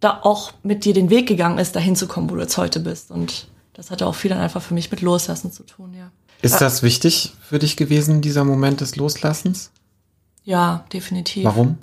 da 0.00 0.20
auch 0.22 0.52
mit 0.62 0.86
dir 0.86 0.94
den 0.94 1.10
Weg 1.10 1.28
gegangen 1.28 1.58
ist, 1.58 1.76
dahin 1.76 1.94
zu 1.94 2.08
kommen, 2.08 2.30
wo 2.30 2.36
du 2.36 2.40
jetzt 2.40 2.56
heute 2.56 2.80
bist. 2.80 3.10
Und 3.10 3.49
das 3.74 3.90
hatte 3.90 4.06
auch 4.06 4.14
viel 4.14 4.30
dann 4.30 4.40
einfach 4.40 4.62
für 4.62 4.74
mich 4.74 4.90
mit 4.90 5.00
Loslassen 5.00 5.52
zu 5.52 5.62
tun, 5.64 5.94
ja. 5.94 6.10
Ist 6.42 6.60
das 6.60 6.82
wichtig 6.82 7.34
für 7.42 7.58
dich 7.58 7.76
gewesen, 7.76 8.22
dieser 8.22 8.44
Moment 8.44 8.80
des 8.80 8.96
Loslassens? 8.96 9.70
Ja, 10.42 10.84
definitiv. 10.92 11.44
Warum? 11.44 11.78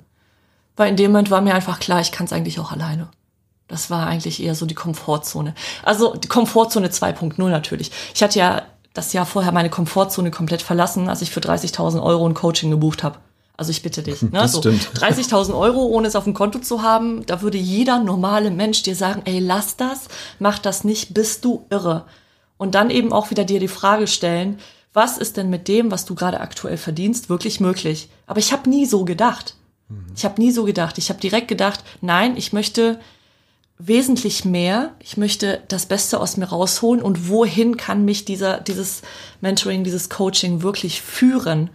Weil 0.76 0.90
in 0.90 0.96
dem 0.96 1.12
Moment 1.12 1.30
war 1.30 1.40
mir 1.40 1.54
einfach 1.54 1.78
klar, 1.78 2.00
ich 2.00 2.12
kann 2.12 2.26
es 2.26 2.32
eigentlich 2.32 2.58
auch 2.58 2.72
alleine. 2.72 3.08
Das 3.68 3.90
war 3.90 4.06
eigentlich 4.06 4.42
eher 4.42 4.54
so 4.54 4.66
die 4.66 4.74
Komfortzone. 4.74 5.54
Also 5.84 6.16
die 6.16 6.28
Komfortzone 6.28 6.88
2.0 6.88 7.36
natürlich. 7.48 7.92
Ich 8.14 8.22
hatte 8.22 8.38
ja 8.38 8.62
das 8.94 9.12
Jahr 9.12 9.26
vorher 9.26 9.52
meine 9.52 9.70
Komfortzone 9.70 10.30
komplett 10.30 10.62
verlassen, 10.62 11.08
als 11.08 11.22
ich 11.22 11.30
für 11.30 11.40
30.000 11.40 12.02
Euro 12.02 12.26
ein 12.26 12.34
Coaching 12.34 12.70
gebucht 12.70 13.02
habe. 13.02 13.18
Also 13.58 13.70
ich 13.72 13.82
bitte 13.82 14.02
dich. 14.02 14.22
Ne? 14.30 14.48
So 14.48 14.60
30.000 14.60 15.52
Euro, 15.58 15.84
ohne 15.84 16.08
es 16.08 16.16
auf 16.16 16.24
dem 16.24 16.32
Konto 16.32 16.60
zu 16.60 16.82
haben, 16.82 17.26
da 17.26 17.42
würde 17.42 17.58
jeder 17.58 17.98
normale 17.98 18.50
Mensch 18.50 18.82
dir 18.82 18.94
sagen, 18.94 19.22
ey, 19.26 19.40
lass 19.40 19.76
das, 19.76 20.08
mach 20.38 20.58
das 20.58 20.84
nicht, 20.84 21.12
bist 21.12 21.44
du 21.44 21.66
irre. 21.68 22.06
Und 22.56 22.74
dann 22.74 22.88
eben 22.88 23.12
auch 23.12 23.30
wieder 23.30 23.44
dir 23.44 23.60
die 23.60 23.68
Frage 23.68 24.06
stellen, 24.06 24.58
was 24.92 25.18
ist 25.18 25.36
denn 25.36 25.50
mit 25.50 25.68
dem, 25.68 25.90
was 25.90 26.06
du 26.06 26.14
gerade 26.14 26.40
aktuell 26.40 26.76
verdienst, 26.76 27.28
wirklich 27.28 27.60
möglich? 27.60 28.08
Aber 28.26 28.38
ich 28.38 28.52
habe 28.52 28.70
nie 28.70 28.86
so 28.86 29.04
gedacht. 29.04 29.54
Ich 30.14 30.24
habe 30.24 30.40
nie 30.40 30.50
so 30.50 30.64
gedacht. 30.64 30.98
Ich 30.98 31.08
habe 31.08 31.20
direkt 31.20 31.48
gedacht, 31.48 31.82
nein, 32.00 32.36
ich 32.36 32.52
möchte 32.52 32.98
wesentlich 33.78 34.44
mehr. 34.44 34.92
Ich 35.00 35.16
möchte 35.16 35.62
das 35.68 35.86
Beste 35.86 36.20
aus 36.20 36.36
mir 36.36 36.46
rausholen 36.46 37.00
und 37.00 37.28
wohin 37.28 37.76
kann 37.76 38.04
mich 38.04 38.24
dieser, 38.24 38.60
dieses 38.60 39.02
Mentoring, 39.40 39.84
dieses 39.84 40.10
Coaching 40.10 40.62
wirklich 40.62 41.00
führen? 41.00 41.70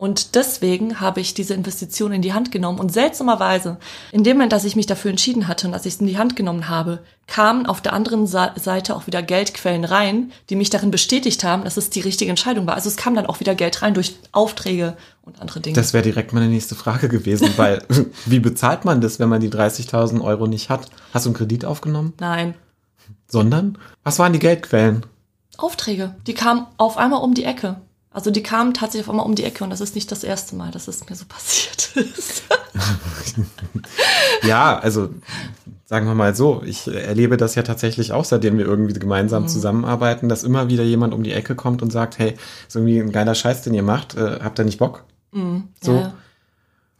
Und 0.00 0.34
deswegen 0.34 0.98
habe 0.98 1.20
ich 1.20 1.34
diese 1.34 1.52
Investition 1.52 2.10
in 2.10 2.22
die 2.22 2.32
Hand 2.32 2.50
genommen. 2.50 2.80
Und 2.80 2.90
seltsamerweise, 2.90 3.76
in 4.12 4.24
dem 4.24 4.38
Moment, 4.38 4.54
dass 4.54 4.64
ich 4.64 4.74
mich 4.74 4.86
dafür 4.86 5.10
entschieden 5.10 5.46
hatte 5.46 5.66
und 5.66 5.74
dass 5.74 5.84
ich 5.84 5.92
es 5.92 6.00
in 6.00 6.06
die 6.06 6.16
Hand 6.16 6.36
genommen 6.36 6.70
habe, 6.70 7.00
kamen 7.26 7.66
auf 7.66 7.82
der 7.82 7.92
anderen 7.92 8.26
Seite 8.26 8.96
auch 8.96 9.06
wieder 9.06 9.22
Geldquellen 9.22 9.84
rein, 9.84 10.32
die 10.48 10.56
mich 10.56 10.70
darin 10.70 10.90
bestätigt 10.90 11.44
haben, 11.44 11.64
dass 11.64 11.76
es 11.76 11.90
die 11.90 12.00
richtige 12.00 12.30
Entscheidung 12.30 12.66
war. 12.66 12.76
Also 12.76 12.88
es 12.88 12.96
kam 12.96 13.14
dann 13.14 13.26
auch 13.26 13.40
wieder 13.40 13.54
Geld 13.54 13.82
rein 13.82 13.92
durch 13.92 14.16
Aufträge 14.32 14.96
und 15.20 15.38
andere 15.38 15.60
Dinge. 15.60 15.74
Das 15.74 15.92
wäre 15.92 16.02
direkt 16.02 16.32
meine 16.32 16.48
nächste 16.48 16.74
Frage 16.74 17.10
gewesen, 17.10 17.52
weil 17.58 17.82
wie 18.24 18.40
bezahlt 18.40 18.86
man 18.86 19.02
das, 19.02 19.18
wenn 19.18 19.28
man 19.28 19.42
die 19.42 19.50
30.000 19.50 20.22
Euro 20.22 20.46
nicht 20.46 20.70
hat? 20.70 20.88
Hast 21.12 21.26
du 21.26 21.28
einen 21.28 21.36
Kredit 21.36 21.66
aufgenommen? 21.66 22.14
Nein. 22.20 22.54
Sondern? 23.28 23.76
Was 24.02 24.18
waren 24.18 24.32
die 24.32 24.38
Geldquellen? 24.38 25.04
Aufträge. 25.58 26.14
Die 26.26 26.32
kamen 26.32 26.66
auf 26.78 26.96
einmal 26.96 27.20
um 27.20 27.34
die 27.34 27.44
Ecke. 27.44 27.82
Also 28.12 28.32
die 28.32 28.42
kamen 28.42 28.74
tatsächlich 28.74 29.06
auf 29.06 29.10
einmal 29.10 29.26
um 29.26 29.36
die 29.36 29.44
Ecke 29.44 29.62
und 29.62 29.70
das 29.70 29.80
ist 29.80 29.94
nicht 29.94 30.10
das 30.10 30.24
erste 30.24 30.56
Mal, 30.56 30.72
dass 30.72 30.88
es 30.88 31.08
mir 31.08 31.14
so 31.14 31.24
passiert 31.28 31.96
ist. 31.96 32.42
ja, 34.42 34.78
also 34.78 35.10
sagen 35.84 36.06
wir 36.06 36.14
mal 36.14 36.34
so, 36.34 36.62
ich 36.64 36.88
erlebe 36.88 37.36
das 37.36 37.54
ja 37.54 37.62
tatsächlich 37.62 38.12
auch, 38.12 38.24
seitdem 38.24 38.58
wir 38.58 38.64
irgendwie 38.64 38.94
gemeinsam 38.94 39.44
mhm. 39.44 39.48
zusammenarbeiten, 39.48 40.28
dass 40.28 40.44
immer 40.44 40.68
wieder 40.68 40.84
jemand 40.84 41.14
um 41.14 41.22
die 41.22 41.32
Ecke 41.32 41.54
kommt 41.54 41.82
und 41.82 41.90
sagt, 41.90 42.18
hey, 42.18 42.36
ist 42.66 42.76
irgendwie 42.76 42.98
ein 43.00 43.12
geiler 43.12 43.34
Scheiß, 43.34 43.62
den 43.62 43.74
ihr 43.74 43.82
macht, 43.82 44.14
äh, 44.14 44.38
habt 44.42 44.58
ihr 44.58 44.64
nicht 44.64 44.78
Bock? 44.78 45.04
Mhm. 45.32 45.68
So. 45.80 45.96
Ja. 45.96 46.14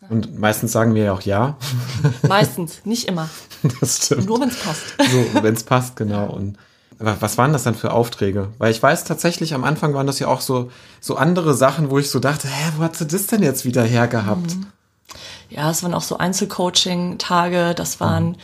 Und 0.08 0.38
meistens 0.38 0.72
sagen 0.72 0.94
wir 0.94 1.04
ja 1.04 1.12
auch 1.12 1.22
ja. 1.22 1.56
Meistens, 2.28 2.84
nicht 2.84 3.08
immer. 3.08 3.28
Das 3.80 4.06
stimmt. 4.06 4.26
Nur 4.26 4.40
wenn 4.40 4.48
es 4.48 4.58
passt. 4.58 4.94
So, 4.98 5.42
wenn 5.42 5.54
es 5.54 5.64
passt, 5.64 5.94
genau. 5.96 6.30
Und 6.30 6.56
was 7.00 7.38
waren 7.38 7.52
das 7.52 7.62
dann 7.62 7.74
für 7.74 7.92
Aufträge? 7.92 8.48
Weil 8.58 8.70
ich 8.70 8.82
weiß 8.82 9.04
tatsächlich, 9.04 9.54
am 9.54 9.64
Anfang 9.64 9.94
waren 9.94 10.06
das 10.06 10.18
ja 10.18 10.28
auch 10.28 10.42
so, 10.42 10.70
so 11.00 11.16
andere 11.16 11.54
Sachen, 11.54 11.90
wo 11.90 11.98
ich 11.98 12.10
so 12.10 12.18
dachte, 12.18 12.46
hä, 12.46 12.72
wo 12.76 12.82
hat 12.82 12.94
sie 12.94 13.06
das 13.06 13.26
denn 13.26 13.42
jetzt 13.42 13.64
wieder 13.64 13.82
hergehabt? 13.82 14.56
Mhm. 14.56 14.66
Ja, 15.48 15.70
es 15.70 15.82
waren 15.82 15.94
auch 15.94 16.02
so 16.02 16.18
Einzelcoaching-Tage, 16.18 17.74
das 17.74 18.00
waren, 18.00 18.36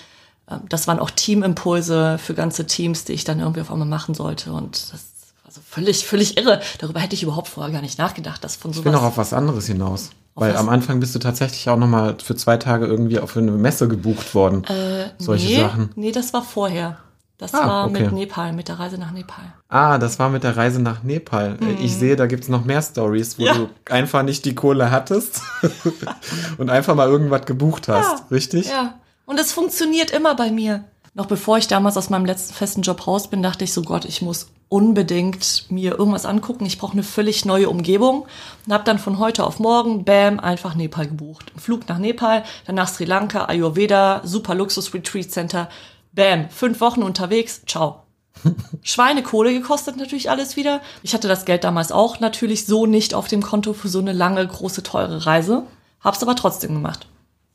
mhm. 0.50 0.60
das 0.68 0.88
waren 0.88 0.98
auch 0.98 1.10
Teamimpulse 1.10 2.18
für 2.18 2.34
ganze 2.34 2.66
Teams, 2.66 3.04
die 3.04 3.12
ich 3.12 3.24
dann 3.24 3.40
irgendwie 3.40 3.60
auf 3.60 3.70
einmal 3.70 3.86
machen 3.86 4.14
sollte. 4.14 4.52
Und 4.52 4.92
das 4.92 5.04
war 5.44 5.52
so 5.52 5.60
völlig, 5.68 6.06
völlig 6.06 6.38
irre. 6.38 6.60
Darüber 6.78 7.00
hätte 7.00 7.14
ich 7.14 7.22
überhaupt 7.22 7.48
vorher 7.48 7.72
gar 7.72 7.82
nicht 7.82 7.98
nachgedacht, 7.98 8.42
dass 8.42 8.56
von 8.56 8.72
sowas. 8.72 8.80
Ich 8.80 8.84
bin 8.84 8.92
noch 8.92 9.04
auf 9.04 9.18
was 9.18 9.34
anderes 9.34 9.66
hinaus. 9.66 10.10
Weil 10.34 10.52
was? 10.52 10.60
am 10.60 10.68
Anfang 10.68 11.00
bist 11.00 11.14
du 11.14 11.18
tatsächlich 11.18 11.68
auch 11.68 11.78
nochmal 11.78 12.16
für 12.22 12.36
zwei 12.36 12.56
Tage 12.56 12.86
irgendwie 12.86 13.18
auf 13.18 13.36
eine 13.36 13.50
Messe 13.50 13.86
gebucht 13.86 14.34
worden. 14.34 14.64
Äh, 14.64 15.10
Solche 15.18 15.46
nee, 15.46 15.60
Sachen. 15.60 15.90
Nee, 15.94 16.12
das 16.12 16.32
war 16.32 16.42
vorher. 16.42 16.98
Das 17.38 17.52
ah, 17.52 17.66
war 17.66 17.86
okay. 17.86 18.02
mit 18.02 18.12
Nepal, 18.12 18.52
mit 18.54 18.68
der 18.68 18.78
Reise 18.78 18.96
nach 18.96 19.10
Nepal. 19.10 19.44
Ah, 19.68 19.98
das 19.98 20.18
war 20.18 20.30
mit 20.30 20.42
der 20.42 20.56
Reise 20.56 20.80
nach 20.80 21.02
Nepal. 21.02 21.58
Mhm. 21.60 21.76
Ich 21.82 21.94
sehe, 21.94 22.16
da 22.16 22.26
gibt's 22.26 22.48
noch 22.48 22.64
mehr 22.64 22.80
Stories, 22.80 23.38
wo 23.38 23.44
ja. 23.44 23.54
du 23.54 23.68
einfach 23.90 24.22
nicht 24.22 24.44
die 24.46 24.54
Kohle 24.54 24.90
hattest 24.90 25.42
und 26.58 26.70
einfach 26.70 26.94
mal 26.94 27.08
irgendwas 27.08 27.44
gebucht 27.44 27.88
hast, 27.88 28.20
ja. 28.20 28.26
richtig? 28.30 28.68
Ja. 28.68 28.94
Und 29.26 29.38
es 29.38 29.52
funktioniert 29.52 30.12
immer 30.12 30.34
bei 30.34 30.50
mir. 30.50 30.84
Noch 31.12 31.26
bevor 31.26 31.58
ich 31.58 31.66
damals 31.66 31.96
aus 31.96 32.10
meinem 32.10 32.26
letzten 32.26 32.54
festen 32.54 32.82
Job 32.82 33.06
raus 33.06 33.28
bin, 33.28 33.42
dachte 33.42 33.64
ich 33.64 33.72
so, 33.72 33.82
Gott, 33.82 34.04
ich 34.04 34.22
muss 34.22 34.48
unbedingt 34.68 35.66
mir 35.70 35.98
irgendwas 35.98 36.26
angucken. 36.26 36.66
Ich 36.66 36.78
brauche 36.78 36.92
eine 36.92 37.02
völlig 37.02 37.44
neue 37.44 37.68
Umgebung 37.68 38.26
und 38.66 38.72
habe 38.72 38.84
dann 38.84 38.98
von 38.98 39.18
heute 39.18 39.44
auf 39.44 39.58
morgen, 39.58 40.04
bam, 40.04 40.40
einfach 40.40 40.74
Nepal 40.74 41.06
gebucht. 41.06 41.52
Ein 41.54 41.60
Flug 41.60 41.88
nach 41.88 41.98
Nepal, 41.98 42.44
danach 42.66 42.88
Sri 42.88 43.04
Lanka, 43.04 43.44
Ayurveda, 43.44 44.22
super 44.24 44.54
Luxus 44.54 44.92
Retreat 44.92 45.30
Center, 45.30 45.68
Bam, 46.16 46.48
fünf 46.50 46.80
Wochen 46.80 47.02
unterwegs, 47.02 47.62
ciao. 47.66 48.02
Schweinekohle 48.82 49.52
gekostet 49.52 49.96
natürlich 49.96 50.30
alles 50.30 50.56
wieder. 50.56 50.80
Ich 51.02 51.14
hatte 51.14 51.28
das 51.28 51.44
Geld 51.44 51.62
damals 51.62 51.92
auch 51.92 52.20
natürlich 52.20 52.66
so 52.66 52.86
nicht 52.86 53.14
auf 53.14 53.28
dem 53.28 53.42
Konto 53.42 53.74
für 53.74 53.88
so 53.88 54.00
eine 54.00 54.12
lange, 54.12 54.44
große, 54.46 54.82
teure 54.82 55.26
Reise. 55.26 55.64
Hab's 56.00 56.22
aber 56.22 56.34
trotzdem 56.34 56.72
gemacht. 56.74 57.06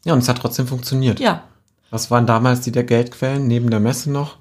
Ja, 0.06 0.14
und 0.14 0.20
es 0.20 0.30
hat 0.30 0.38
trotzdem 0.38 0.68
funktioniert. 0.68 1.20
Ja. 1.20 1.44
Was 1.90 2.12
waren 2.12 2.28
damals 2.28 2.62
die 2.62 2.72
der 2.72 2.84
Geldquellen 2.84 3.48
neben 3.48 3.70
der 3.70 3.80
Messe 3.80 4.12
noch? 4.12 4.38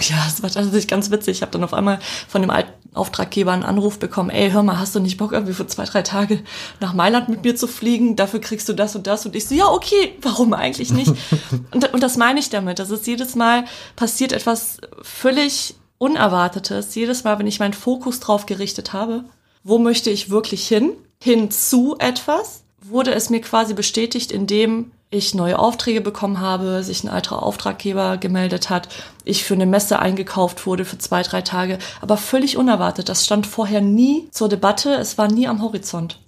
ja, 0.08 0.16
es 0.26 0.42
war 0.42 0.50
tatsächlich 0.50 0.88
ganz 0.88 1.10
witzig. 1.10 1.38
Ich 1.38 1.42
habe 1.42 1.52
dann 1.52 1.64
auf 1.64 1.74
einmal 1.74 1.98
von 2.28 2.40
dem 2.40 2.50
alten 2.50 2.72
Auftraggeber 2.94 3.52
einen 3.52 3.64
Anruf 3.64 3.98
bekommen, 3.98 4.30
ey, 4.30 4.50
hör 4.50 4.62
mal, 4.62 4.78
hast 4.78 4.94
du 4.94 5.00
nicht 5.00 5.16
Bock, 5.16 5.32
irgendwie 5.32 5.52
für 5.52 5.66
zwei, 5.66 5.84
drei 5.84 6.02
Tage 6.02 6.42
nach 6.80 6.94
Mailand 6.94 7.28
mit 7.28 7.42
mir 7.42 7.56
zu 7.56 7.66
fliegen? 7.66 8.16
Dafür 8.16 8.40
kriegst 8.40 8.68
du 8.68 8.72
das 8.72 8.94
und 8.94 9.06
das. 9.06 9.26
Und 9.26 9.34
ich 9.34 9.46
so, 9.46 9.54
ja, 9.54 9.66
okay, 9.66 10.14
warum 10.22 10.54
eigentlich 10.54 10.92
nicht? 10.92 11.12
und, 11.72 11.92
und 11.92 12.02
das 12.02 12.16
meine 12.16 12.40
ich 12.40 12.50
damit. 12.50 12.78
Das 12.78 12.90
ist 12.90 13.06
jedes 13.06 13.34
Mal 13.34 13.64
passiert 13.96 14.32
etwas 14.32 14.78
völlig 15.02 15.74
Unerwartetes. 15.98 16.94
Jedes 16.94 17.24
Mal, 17.24 17.38
wenn 17.38 17.46
ich 17.46 17.60
meinen 17.60 17.72
Fokus 17.72 18.20
drauf 18.20 18.46
gerichtet 18.46 18.92
habe, 18.92 19.24
wo 19.62 19.78
möchte 19.78 20.10
ich 20.10 20.30
wirklich 20.30 20.66
hin? 20.68 20.92
Hin 21.20 21.50
zu 21.50 21.96
etwas, 21.98 22.64
wurde 22.82 23.14
es 23.14 23.30
mir 23.30 23.40
quasi 23.40 23.74
bestätigt, 23.74 24.30
indem 24.30 24.92
ich 25.14 25.34
neue 25.34 25.58
Aufträge 25.58 26.00
bekommen 26.00 26.40
habe, 26.40 26.82
sich 26.82 27.04
ein 27.04 27.08
alter 27.08 27.42
Auftraggeber 27.42 28.18
gemeldet 28.18 28.68
hat, 28.70 28.88
ich 29.24 29.44
für 29.44 29.54
eine 29.54 29.66
Messe 29.66 29.98
eingekauft 29.98 30.66
wurde 30.66 30.84
für 30.84 30.98
zwei, 30.98 31.22
drei 31.22 31.42
Tage, 31.42 31.78
aber 32.00 32.16
völlig 32.16 32.56
unerwartet. 32.56 33.08
Das 33.08 33.24
stand 33.24 33.46
vorher 33.46 33.80
nie 33.80 34.28
zur 34.30 34.48
Debatte, 34.48 34.94
es 34.94 35.16
war 35.16 35.28
nie 35.28 35.48
am 35.48 35.62
Horizont. 35.62 36.20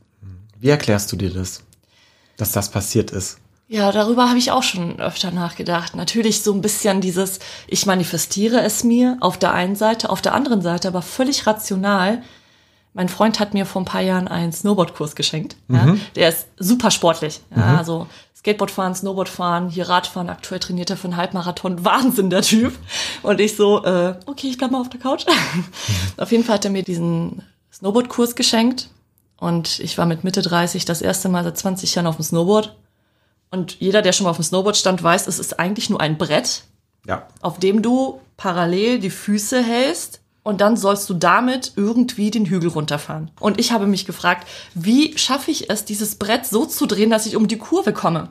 Wie 0.59 0.71
erklärst 0.71 1.13
du 1.13 1.17
dir 1.17 1.31
das, 1.31 1.63
dass 2.37 2.53
das 2.53 2.71
passiert 2.71 3.11
ist? 3.11 3.39
Ja, 3.69 3.91
darüber 3.91 4.29
habe 4.29 4.39
ich 4.39 4.53
auch 4.53 4.63
schon 4.63 5.01
öfter 5.01 5.33
nachgedacht. 5.33 5.97
Natürlich 5.97 6.43
so 6.43 6.53
ein 6.53 6.61
bisschen 6.61 7.01
dieses, 7.01 7.41
ich 7.67 7.85
manifestiere 7.85 8.61
es 8.63 8.85
mir 8.85 9.17
auf 9.21 9.39
der 9.39 9.53
einen 9.53 9.75
Seite, 9.75 10.09
auf 10.09 10.23
der 10.23 10.35
anderen 10.35 10.63
Seite 10.63 10.87
aber 10.87 11.03
völlig 11.03 11.47
rational 11.49 12.23
Mein 12.95 13.09
Freund 13.09 13.41
hat 13.41 13.55
mir 13.55 13.67
vor 13.67 13.83
ein 13.83 13.85
paar 13.85 14.01
Jahren 14.03 14.29
einen 14.29 14.53
Snowboardkurs 14.53 15.17
geschenkt. 15.17 15.57
Ja. 15.69 15.97
Der 16.15 16.29
ist 16.29 16.47
super 16.59 16.91
sportlich. 16.91 17.41
Ja, 17.55 17.77
Also 17.77 18.07
Skateboard 18.47 18.71
fahren, 18.71 18.95
Snowboard 18.95 19.29
fahren, 19.29 19.69
hier 19.71 19.89
Radfahren, 19.89 20.29
aktuell 20.31 20.61
trainiert 20.61 20.89
er 20.89 20.97
für 20.97 21.09
einen 21.09 21.17
Halbmarathon. 21.17 21.85
Wahnsinn, 21.85 22.31
der 22.31 22.43
Typ. 22.43 22.79
Und 23.25 23.41
ich 23.41 23.57
so, 23.57 23.85
äh, 23.85 24.15
okay, 24.27 24.47
ich 24.47 24.57
bleib 24.57 24.71
mal 24.71 24.81
auf 24.81 24.89
der 24.89 25.01
Couch. 25.01 25.27
auf 26.17 26.31
jeden 26.31 26.45
Fall 26.45 26.55
hat 26.55 26.65
er 26.65 26.71
mir 26.71 26.85
diesen 26.85 27.43
Snowboardkurs 27.73 28.37
geschenkt. 28.37 28.89
Und 29.37 29.81
ich 29.81 29.99
war 29.99 30.07
mit 30.07 30.23
Mitte 30.23 30.43
30 30.43 30.85
das 30.85 31.03
erste 31.03 31.29
Mal 31.29 31.43
seit 31.43 31.59
20 31.59 31.93
Jahren 31.97 32.07
auf 32.07 32.17
dem 32.17 32.23
Snowboard. 32.25 32.77
Und 33.51 33.81
jeder, 33.81 34.01
der 34.01 34.13
schon 34.13 34.25
mal 34.25 34.31
auf 34.31 34.37
dem 34.37 34.45
Snowboard 34.45 34.77
stand, 34.77 35.03
weiß, 35.03 35.27
es 35.27 35.41
ist 35.41 35.59
eigentlich 35.59 35.91
nur 35.91 36.01
ein 36.01 36.17
Brett, 36.17 36.63
Ja. 37.05 37.27
auf 37.41 37.59
dem 37.59 37.83
du 37.83 38.21
parallel 38.37 39.01
die 39.01 39.11
Füße 39.11 39.61
hältst 39.61 40.21
und 40.47 40.61
dann 40.61 40.77
sollst 40.77 41.11
du 41.11 41.15
damit 41.15 41.73
irgendwie 41.75 42.31
den 42.31 42.47
Hügel 42.47 42.71
runterfahren. 42.71 43.33
Und 43.41 43.59
ich 43.59 43.73
habe 43.73 43.89
mich 43.89 44.07
gefragt, 44.07 44.47
wie 44.75 45.19
schaffe 45.19 45.51
ich 45.51 45.71
es, 45.71 45.85
dieses 45.85 46.15
Brett 46.15 46.47
so 46.47 46.65
zu 46.67 46.87
drehen, 46.87 47.11
dass 47.11 47.27
ich 47.27 47.35
um 47.35 47.49
die 47.49 47.59
Kurve 47.59 47.93
komme? 47.93 48.29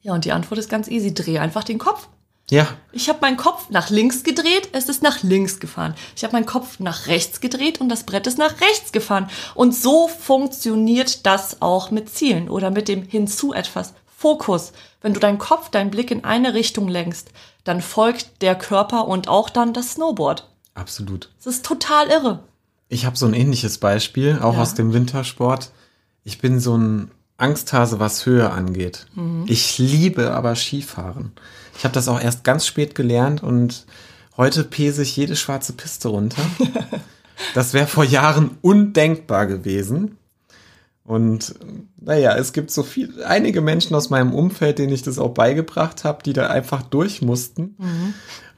Ja, 0.00 0.14
und 0.14 0.24
die 0.24 0.32
Antwort 0.32 0.58
ist 0.58 0.70
ganz 0.70 0.88
easy. 0.88 1.12
Dreh 1.12 1.38
einfach 1.38 1.62
den 1.62 1.78
Kopf. 1.78 2.08
Ja. 2.48 2.68
Ich 2.92 3.10
habe 3.10 3.18
meinen 3.20 3.36
Kopf 3.36 3.68
nach 3.68 3.90
links 3.90 4.22
gedreht, 4.22 4.70
es 4.72 4.88
ist 4.88 5.02
nach 5.02 5.22
links 5.22 5.60
gefahren. 5.60 5.94
Ich 6.16 6.24
habe 6.24 6.32
meinen 6.32 6.46
Kopf 6.46 6.80
nach 6.80 7.06
rechts 7.06 7.42
gedreht 7.42 7.82
und 7.82 7.90
das 7.90 8.04
Brett 8.04 8.26
ist 8.26 8.38
nach 8.38 8.58
rechts 8.62 8.90
gefahren. 8.90 9.28
Und 9.54 9.74
so 9.74 10.08
funktioniert 10.08 11.26
das 11.26 11.60
auch 11.60 11.90
mit 11.90 12.08
Zielen 12.08 12.48
oder 12.48 12.70
mit 12.70 12.88
dem 12.88 13.02
hinzu 13.02 13.52
etwas. 13.52 13.92
Fokus. 14.16 14.72
Wenn 15.02 15.12
du 15.12 15.20
deinen 15.20 15.38
Kopf, 15.38 15.68
deinen 15.68 15.90
Blick 15.90 16.10
in 16.10 16.24
eine 16.24 16.54
Richtung 16.54 16.88
lenkst, 16.88 17.28
dann 17.64 17.82
folgt 17.82 18.40
der 18.40 18.54
Körper 18.54 19.06
und 19.06 19.28
auch 19.28 19.50
dann 19.50 19.74
das 19.74 19.92
Snowboard. 19.92 20.46
Absolut. 20.80 21.30
Das 21.44 21.54
ist 21.54 21.64
total 21.66 22.08
irre. 22.08 22.40
Ich 22.88 23.04
habe 23.06 23.16
so 23.16 23.26
ein 23.26 23.34
ähnliches 23.34 23.78
Beispiel, 23.78 24.38
auch 24.42 24.54
Ja. 24.54 24.62
aus 24.62 24.74
dem 24.74 24.92
Wintersport. 24.92 25.70
Ich 26.24 26.38
bin 26.38 26.58
so 26.58 26.76
ein 26.76 27.10
Angsthase, 27.36 28.00
was 28.00 28.26
Höhe 28.26 28.50
angeht. 28.50 29.06
Ich 29.46 29.78
liebe 29.78 30.32
aber 30.32 30.54
Skifahren. 30.56 31.32
Ich 31.76 31.84
habe 31.84 31.94
das 31.94 32.08
auch 32.08 32.20
erst 32.20 32.44
ganz 32.44 32.66
spät 32.66 32.94
gelernt 32.94 33.42
und 33.42 33.86
heute 34.36 34.64
pese 34.64 35.02
ich 35.02 35.16
jede 35.16 35.36
schwarze 35.36 35.72
Piste 35.72 36.08
runter. 36.08 36.42
das 37.54 37.72
wäre 37.72 37.86
vor 37.86 38.04
Jahren 38.04 38.58
undenkbar 38.60 39.46
gewesen. 39.46 40.16
Und 41.04 41.54
naja, 41.98 42.36
es 42.36 42.52
gibt 42.52 42.70
so 42.70 42.82
viel, 42.82 43.24
einige 43.24 43.60
Menschen 43.62 43.94
aus 43.96 44.10
meinem 44.10 44.32
Umfeld, 44.34 44.78
denen 44.78 44.92
ich 44.92 45.02
das 45.02 45.18
auch 45.18 45.30
beigebracht 45.34 46.04
habe, 46.04 46.22
die 46.22 46.32
da 46.34 46.48
einfach 46.48 46.82
durch 46.82 47.22
mussten. 47.22 47.74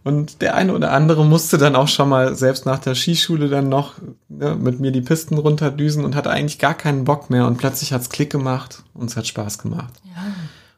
Und 0.05 0.43
der 0.43 0.57
eine 0.57 0.75
oder 0.75 0.93
andere 0.93 1.25
musste 1.25 1.59
dann 1.59 1.77
auch 1.77 1.87
schon 1.87 2.09
mal 2.09 2.35
selbst 2.35 2.67
nach 2.67 2.79
der 2.79 2.95
Skischule 2.95 3.49
dann 3.49 3.69
noch 3.69 3.95
ne, 4.29 4.57
mit 4.57 4.81
mir 4.81 4.91
die 4.91 5.01
Pisten 5.01 5.39
runterdüsen 5.39 6.05
und 6.05 6.17
hatte 6.17 6.31
eigentlich 6.31 6.59
gar 6.59 6.75
keinen 6.75 7.05
Bock 7.05 7.31
mehr. 7.31 7.47
Und 7.47 7.59
plötzlich 7.59 7.93
hat's 7.93 8.09
Klick 8.09 8.31
gemacht 8.31 8.83
und 8.95 9.11
es 9.11 9.17
hat 9.17 9.27
Spaß 9.27 9.59
gemacht. 9.59 9.93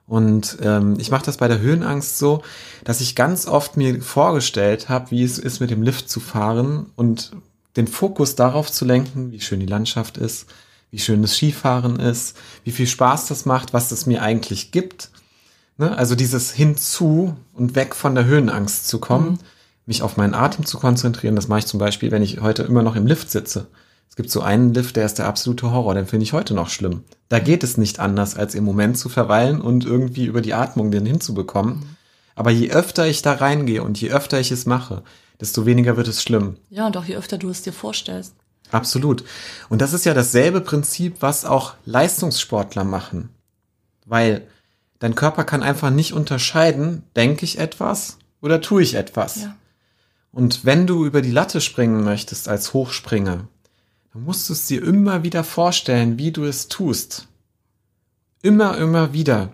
Und 0.07 0.59
ähm, 0.61 0.97
ich 0.99 1.11
mache 1.11 1.25
das 1.25 1.39
bei 1.39 1.49
der 1.49 1.61
Höhenangst 1.61 2.19
so, 2.19 2.43
dass 2.85 3.01
ich 3.01 3.15
ganz 3.15 3.47
oft 3.47 3.79
mir 3.79 4.03
vorgestellt 4.03 4.91
habe, 4.91 5.11
wie 5.11 5.23
es 5.23 5.39
ist, 5.39 5.61
mit 5.61 5.71
dem 5.71 5.83
Lift 5.83 6.11
zu 6.11 6.21
fahren 6.21 6.91
und 6.97 7.33
den 7.77 7.87
Fokus 7.87 8.37
darauf 8.37 8.71
zu 8.71 8.85
lenken, 8.85 9.33
wie 9.33 9.41
schön 9.41 9.61
die 9.61 9.67
Landschaft 9.67 10.19
ist, 10.19 10.47
wie 10.91 10.99
schön 10.99 11.23
das 11.23 11.37
Skifahren 11.37 11.99
ist, 11.99 12.37
wie 12.65 12.71
viel 12.71 12.87
Spaß 12.87 13.27
das 13.27 13.47
macht, 13.47 13.73
was 13.73 13.91
es 13.91 14.07
mir 14.07 14.23
eigentlich 14.23 14.71
gibt. 14.71 15.11
Ne? 15.77 15.97
Also 15.97 16.15
dieses 16.15 16.53
hinzu 16.53 17.37
und 17.53 17.75
weg 17.75 17.95
von 17.95 18.15
der 18.15 18.25
Höhenangst 18.25 18.89
zu 18.89 18.99
kommen, 18.99 19.39
mich 19.87 20.03
auf 20.03 20.17
meinen 20.17 20.35
Atem 20.35 20.65
zu 20.65 20.79
konzentrieren. 20.79 21.37
Das 21.37 21.49
mache 21.49 21.61
ich 21.61 21.67
zum 21.67 21.79
Beispiel, 21.79 22.11
wenn 22.11 22.23
ich 22.23 22.41
heute 22.41 22.63
immer 22.63 22.83
noch 22.83 22.97
im 22.97 23.07
Lift 23.07 23.31
sitze. 23.31 23.67
Es 24.09 24.17
gibt 24.17 24.31
so 24.31 24.43
einen 24.43 24.73
Lift, 24.73 24.97
der 24.97 25.07
ist 25.07 25.19
der 25.19 25.27
absolute 25.27 25.73
Horror, 25.73 25.95
den 25.95 26.07
finde 26.07 26.23
ich 26.23 26.33
heute 26.33 26.55
noch 26.55 26.69
schlimm. 26.69 27.03
Da 27.29 27.41
geht 27.41 27.65
es 27.65 27.77
nicht 27.77 27.99
anders, 27.99 28.37
als 28.37 28.55
im 28.55 28.65
Moment 28.65 28.97
zu 28.97 29.09
verweilen 29.09 29.61
und 29.61 29.85
irgendwie 29.85 30.27
über 30.27 30.41
die 30.41 30.55
Atmung 30.55 30.91
den 30.93 31.05
hinzubekommen. 31.05 31.97
Aber 32.37 32.51
je 32.51 32.71
öfter 32.71 33.07
ich 33.07 33.23
da 33.23 33.33
reingehe 33.33 33.83
und 33.83 34.01
je 34.01 34.11
öfter 34.11 34.39
ich 34.39 34.53
es 34.53 34.67
mache, 34.67 35.03
desto 35.41 35.67
weniger 35.67 35.97
wird 35.97 36.09
es 36.09 36.23
schlimm. 36.23 36.57
Ja, 36.71 36.87
und 36.87 36.97
auch 36.97 37.05
je 37.05 37.17
öfter 37.17 37.39
du 37.39 37.49
es 37.49 37.63
dir 37.63 37.73
vorstellst. 37.73 38.35
Absolut. 38.71 39.25
Und 39.69 39.83
das 39.83 39.93
ist 39.93 40.05
ja 40.05 40.15
dasselbe 40.15 40.61
Prinzip, 40.61 41.17
was 41.21 41.45
auch 41.45 41.75
Leistungssportler 41.85 42.85
machen. 42.85 43.31
Weil 44.07 44.47
dein 45.05 45.15
Körper 45.15 45.45
kann 45.45 45.63
einfach 45.63 45.91
nicht 45.91 46.15
unterscheiden, 46.15 47.03
denke 47.15 47.45
ich 47.45 47.59
etwas 47.59 48.17
oder 48.41 48.63
tue 48.63 48.83
ich 48.83 48.95
etwas. 48.95 49.43
Ja. 49.43 49.55
Und 50.33 50.65
wenn 50.65 50.87
du 50.87 51.05
über 51.05 51.21
die 51.21 51.31
Latte 51.31 51.61
springen 51.61 52.05
möchtest 52.05 52.49
als 52.49 52.73
Hochspringer, 52.73 53.47
dann 54.15 54.25
musst 54.25 54.49
du 54.49 54.55
es 54.55 54.65
dir 54.65 54.83
immer 54.83 55.23
wieder 55.23 55.45
vorstellen, 55.45 56.17
wie 56.17 56.33
du 56.33 56.45
es 56.45 56.69
tust. 56.69 57.29
Immer, 58.41 58.79
immer 58.79 59.13
wieder. 59.13 59.51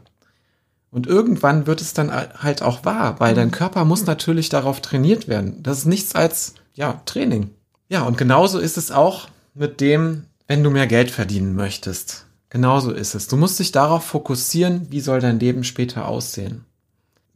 Und 0.92 1.08
irgendwann 1.08 1.66
wird 1.66 1.80
es 1.80 1.94
dann 1.94 2.12
halt 2.12 2.62
auch 2.62 2.84
wahr, 2.84 3.18
weil 3.18 3.34
dein 3.34 3.50
Körper 3.50 3.84
muss 3.84 4.06
natürlich 4.06 4.50
darauf 4.50 4.80
trainiert 4.80 5.26
werden. 5.26 5.64
Das 5.64 5.78
ist 5.78 5.86
nichts 5.86 6.14
als, 6.14 6.54
ja, 6.74 7.02
Training. 7.06 7.50
Ja, 7.88 8.02
und 8.02 8.16
genauso 8.16 8.60
ist 8.60 8.78
es 8.78 8.92
auch 8.92 9.26
mit 9.54 9.80
dem, 9.80 10.26
wenn 10.46 10.62
du 10.62 10.70
mehr 10.70 10.86
Geld 10.86 11.10
verdienen 11.10 11.56
möchtest. 11.56 12.26
Genauso 12.50 12.90
ist 12.90 13.14
es. 13.14 13.28
Du 13.28 13.36
musst 13.36 13.58
dich 13.58 13.72
darauf 13.72 14.04
fokussieren, 14.04 14.88
wie 14.90 15.00
soll 15.00 15.20
dein 15.20 15.38
Leben 15.38 15.64
später 15.64 16.06
aussehen. 16.08 16.64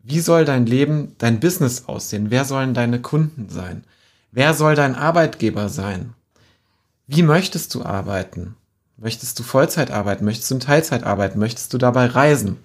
Wie 0.02 0.20
soll 0.20 0.44
dein 0.44 0.66
Leben, 0.66 1.14
dein 1.18 1.40
Business 1.40 1.84
aussehen? 1.86 2.30
Wer 2.30 2.44
sollen 2.44 2.74
deine 2.74 3.00
Kunden 3.00 3.48
sein? 3.48 3.84
Wer 4.32 4.52
soll 4.52 4.74
dein 4.74 4.96
Arbeitgeber 4.96 5.68
sein? 5.68 6.12
Wie 7.06 7.22
möchtest 7.22 7.74
du 7.74 7.84
arbeiten? 7.84 8.56
Möchtest 8.96 9.38
du 9.38 9.44
Vollzeit 9.44 9.90
arbeiten? 9.90 10.24
Möchtest 10.24 10.50
du 10.50 10.56
in 10.56 10.60
Teilzeit 10.60 11.04
arbeiten? 11.04 11.38
Möchtest 11.38 11.72
du 11.72 11.78
dabei 11.78 12.06
reisen? 12.06 12.58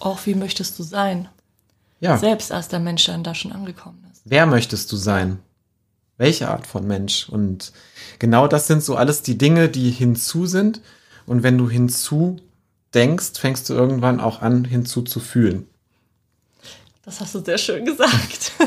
Auch 0.00 0.20
wie 0.26 0.34
möchtest 0.34 0.78
du 0.78 0.82
sein? 0.82 1.28
Ja. 2.00 2.18
Selbst 2.18 2.52
als 2.52 2.68
der 2.68 2.80
Mensch 2.80 3.06
dann 3.06 3.24
da 3.24 3.34
schon 3.34 3.52
angekommen 3.52 4.04
ist. 4.12 4.22
Wer 4.24 4.46
möchtest 4.46 4.92
du 4.92 4.96
sein? 4.96 5.40
Welche 6.16 6.48
Art 6.48 6.66
von 6.66 6.86
Mensch? 6.86 7.28
Und 7.28 7.72
genau 8.18 8.48
das 8.48 8.66
sind 8.66 8.82
so 8.82 8.96
alles 8.96 9.22
die 9.22 9.38
Dinge, 9.38 9.68
die 9.68 9.90
hinzu 9.90 10.46
sind. 10.46 10.80
Und 11.28 11.42
wenn 11.42 11.58
du 11.58 11.68
hinzu 11.68 12.36
denkst, 12.94 13.38
fängst 13.38 13.68
du 13.68 13.74
irgendwann 13.74 14.18
auch 14.18 14.40
an, 14.42 14.64
hinzu 14.64 15.02
zu 15.02 15.20
fühlen. 15.20 15.66
Das 17.04 17.20
hast 17.20 17.34
du 17.34 17.44
sehr 17.44 17.58
schön 17.58 17.84
gesagt. 17.84 18.52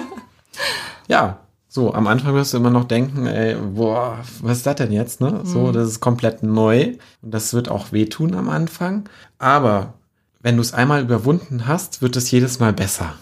Ja, 1.08 1.40
so, 1.68 1.94
am 1.94 2.08
Anfang 2.08 2.34
wirst 2.36 2.54
du 2.54 2.58
immer 2.58 2.70
noch 2.70 2.86
denken, 2.86 3.26
ey, 3.26 3.56
boah, 3.56 4.20
was 4.42 4.58
ist 4.58 4.66
das 4.66 4.76
denn 4.76 4.92
jetzt, 4.94 5.20
ne? 5.20 5.42
So, 5.44 5.72
das 5.74 5.90
ist 5.90 6.00
komplett 6.00 6.42
neu 6.44 6.96
und 7.22 7.34
das 7.34 7.54
wird 7.54 7.68
auch 7.70 7.92
wehtun 7.92 8.36
am 8.36 8.50
Anfang. 8.50 9.10
Aber 9.40 9.96
wenn 10.42 10.56
du 10.56 10.62
es 10.62 10.74
einmal 10.74 11.02
überwunden 11.02 11.68
hast, 11.68 12.02
wird 12.02 12.16
es 12.16 12.32
jedes 12.32 12.60
Mal 12.60 12.72
besser. 12.72 13.16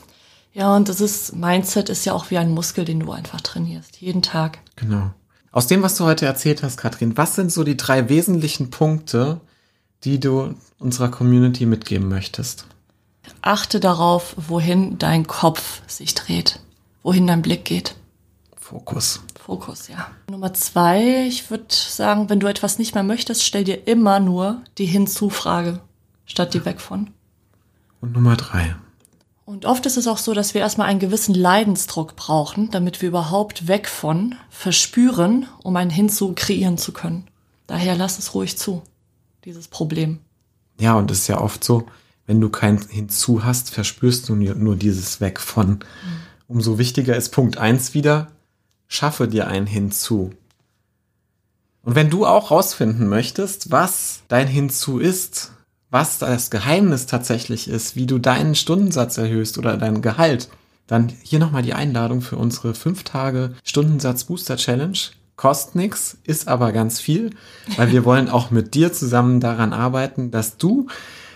ja, 0.54 0.76
und 0.76 0.90
das 0.90 1.02
ist, 1.02 1.36
Mindset 1.36 1.90
ist 1.90 2.06
ja 2.06 2.14
auch 2.14 2.30
wie 2.30 2.38
ein 2.38 2.52
Muskel, 2.52 2.86
den 2.86 3.00
du 3.00 3.12
einfach 3.12 3.42
trainierst. 3.42 4.02
Jeden 4.02 4.22
Tag. 4.22 4.60
Genau. 4.76 5.12
Aus 5.52 5.68
dem, 5.68 5.82
was 5.82 5.96
du 5.96 6.06
heute 6.06 6.26
erzählt 6.26 6.62
hast, 6.64 6.78
Katrin, 6.78 7.18
was 7.18 7.36
sind 7.36 7.52
so 7.52 7.64
die 7.64 7.78
drei 7.78 8.10
wesentlichen 8.10 8.70
Punkte, 8.70 9.42
die 10.04 10.20
du 10.20 10.56
unserer 10.78 11.10
Community 11.10 11.66
mitgeben 11.66 12.08
möchtest? 12.08 12.68
Achte 13.42 13.80
darauf, 13.80 14.36
wohin 14.38 14.98
dein 15.00 15.28
Kopf 15.28 15.82
sich 15.88 16.14
dreht. 16.14 16.60
Wohin 17.04 17.28
dein 17.28 17.42
Blick 17.42 17.66
geht. 17.66 17.96
Fokus. 18.56 19.22
Fokus, 19.40 19.88
ja. 19.88 20.12
Nummer 20.30 20.54
zwei, 20.54 21.26
ich 21.28 21.50
würde 21.50 21.66
sagen, 21.70 22.30
wenn 22.30 22.40
du 22.40 22.48
etwas 22.48 22.78
nicht 22.78 22.94
mehr 22.94 23.04
möchtest, 23.04 23.44
stell 23.44 23.64
dir 23.64 23.88
immer 23.88 24.20
nur 24.20 24.62
die 24.78 24.86
Hinzufrage, 24.86 25.80
statt 26.26 26.54
die 26.54 26.66
weg 26.66 26.80
von. 26.80 27.10
Und 28.00 28.14
Nummer 28.14 28.36
drei. 28.36 28.76
Und 29.50 29.66
oft 29.66 29.88
ist 29.88 29.98
es 29.98 30.06
auch 30.06 30.20
so, 30.20 30.36
dass 30.36 30.54
wir 30.54 30.62
erstmal 30.62 30.88
einen 30.88 31.00
gewissen 31.00 31.34
Leidensdruck 31.34 32.16
brauchen, 32.16 32.70
damit 32.70 33.02
wir 33.02 33.10
überhaupt 33.10 33.68
weg 33.68 33.88
von 33.88 34.36
verspüren, 34.52 35.48
um 35.64 35.76
ein 35.76 35.90
Hinzu 35.90 36.34
kreieren 36.36 36.78
zu 36.78 36.92
können. 36.92 37.28
Daher 37.66 37.96
lass 37.96 38.20
es 38.20 38.36
ruhig 38.36 38.60
zu, 38.60 38.84
dieses 39.46 39.68
Problem. 39.68 40.20
Ja, 40.80 40.94
und 40.94 41.10
es 41.10 41.22
ist 41.22 41.30
ja 41.30 41.42
oft 41.42 41.64
so, 41.64 41.88
wenn 42.28 42.40
du 42.40 42.50
kein 42.50 42.80
Hinzu 42.90 43.44
hast, 43.44 43.72
verspürst 43.72 44.30
du 44.30 44.36
nur, 44.36 44.76
dieses 44.76 45.20
Weg 45.20 45.40
von. 45.40 45.80
Umso 46.48 46.78
wichtiger 46.78 47.16
ist 47.16 47.30
Punkt 47.30 47.58
eins 47.58 47.96
wieder, 47.96 48.28
schaffe 48.88 49.28
dir 49.28 49.48
ein 49.48 49.66
Hinzu. 49.66 50.30
Und 51.82 51.96
wenn 51.96 52.12
du 52.12 52.28
auch 52.28 52.52
rausfinden 52.52 53.10
möchtest, 53.10 53.72
was 53.72 54.22
dein 54.28 54.46
Hinzu 54.46 55.00
ist, 55.00 55.54
was 55.92 56.20
das 56.20 56.50
Geheimnis 56.52 57.06
tatsächlich 57.06 57.68
ist, 57.68 57.96
wie 57.96 58.06
du 58.06 58.20
deinen 58.20 58.56
Stundensatz 58.56 59.18
erhöhst 59.18 59.58
oder 59.58 59.78
dein 59.78 60.02
Gehalt, 60.02 60.50
dann 60.88 61.12
hier 61.24 61.40
nochmal 61.40 61.64
die 61.64 61.74
Einladung 61.74 62.22
für 62.22 62.38
unsere 62.38 62.74
5 62.74 63.04
Tage 63.04 63.56
Stundensatz 63.64 64.24
Booster 64.26 64.58
Challenge. 64.58 64.98
Kostet 65.36 65.76
nix, 65.76 66.18
ist 66.26 66.48
aber 66.48 66.72
ganz 66.74 67.00
viel, 67.00 67.30
weil 67.78 67.92
wir 67.92 68.04
wollen 68.04 68.28
auch 68.28 68.52
mit 68.52 68.74
dir 68.74 68.92
zusammen 68.92 69.40
daran 69.40 69.72
arbeiten, 69.72 70.32
dass 70.32 70.58
du 70.58 70.88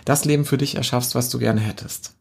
das 0.05 0.25
Leben 0.25 0.43
für 0.43 0.57
dich 0.57 0.75
erschaffst, 0.75 1.15
was 1.15 1.29
du 1.29 1.39
gerne 1.39 1.61
hättest. 1.61 2.13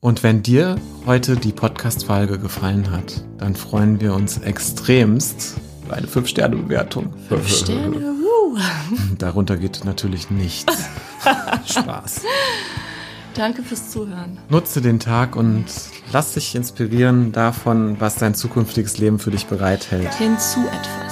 Und 0.00 0.22
wenn 0.22 0.42
dir 0.42 0.76
heute 1.06 1.36
die 1.36 1.52
Podcast-Folge 1.52 2.38
gefallen 2.38 2.90
hat, 2.90 3.24
dann 3.38 3.54
freuen 3.56 4.00
wir 4.00 4.12
uns 4.12 4.38
extremst, 4.38 5.54
Eine 5.88 6.06
5-Sterne-Bewertung. 6.06 7.14
Sterne, 7.46 7.96
uh. 8.12 8.58
Darunter 9.18 9.56
geht 9.56 9.84
natürlich 9.84 10.30
nichts. 10.30 10.66
Spaß. 11.66 12.22
Danke 13.34 13.62
fürs 13.62 13.90
Zuhören. 13.90 14.38
Nutze 14.48 14.80
den 14.80 15.00
Tag 15.00 15.34
und 15.34 15.64
lass 16.12 16.34
dich 16.34 16.54
inspirieren 16.54 17.32
davon, 17.32 17.96
was 18.00 18.16
dein 18.16 18.34
zukünftiges 18.34 18.98
Leben 18.98 19.18
für 19.18 19.32
dich 19.32 19.46
bereithält. 19.46 20.14
Hinzu 20.14 20.60
etwas. 20.60 21.03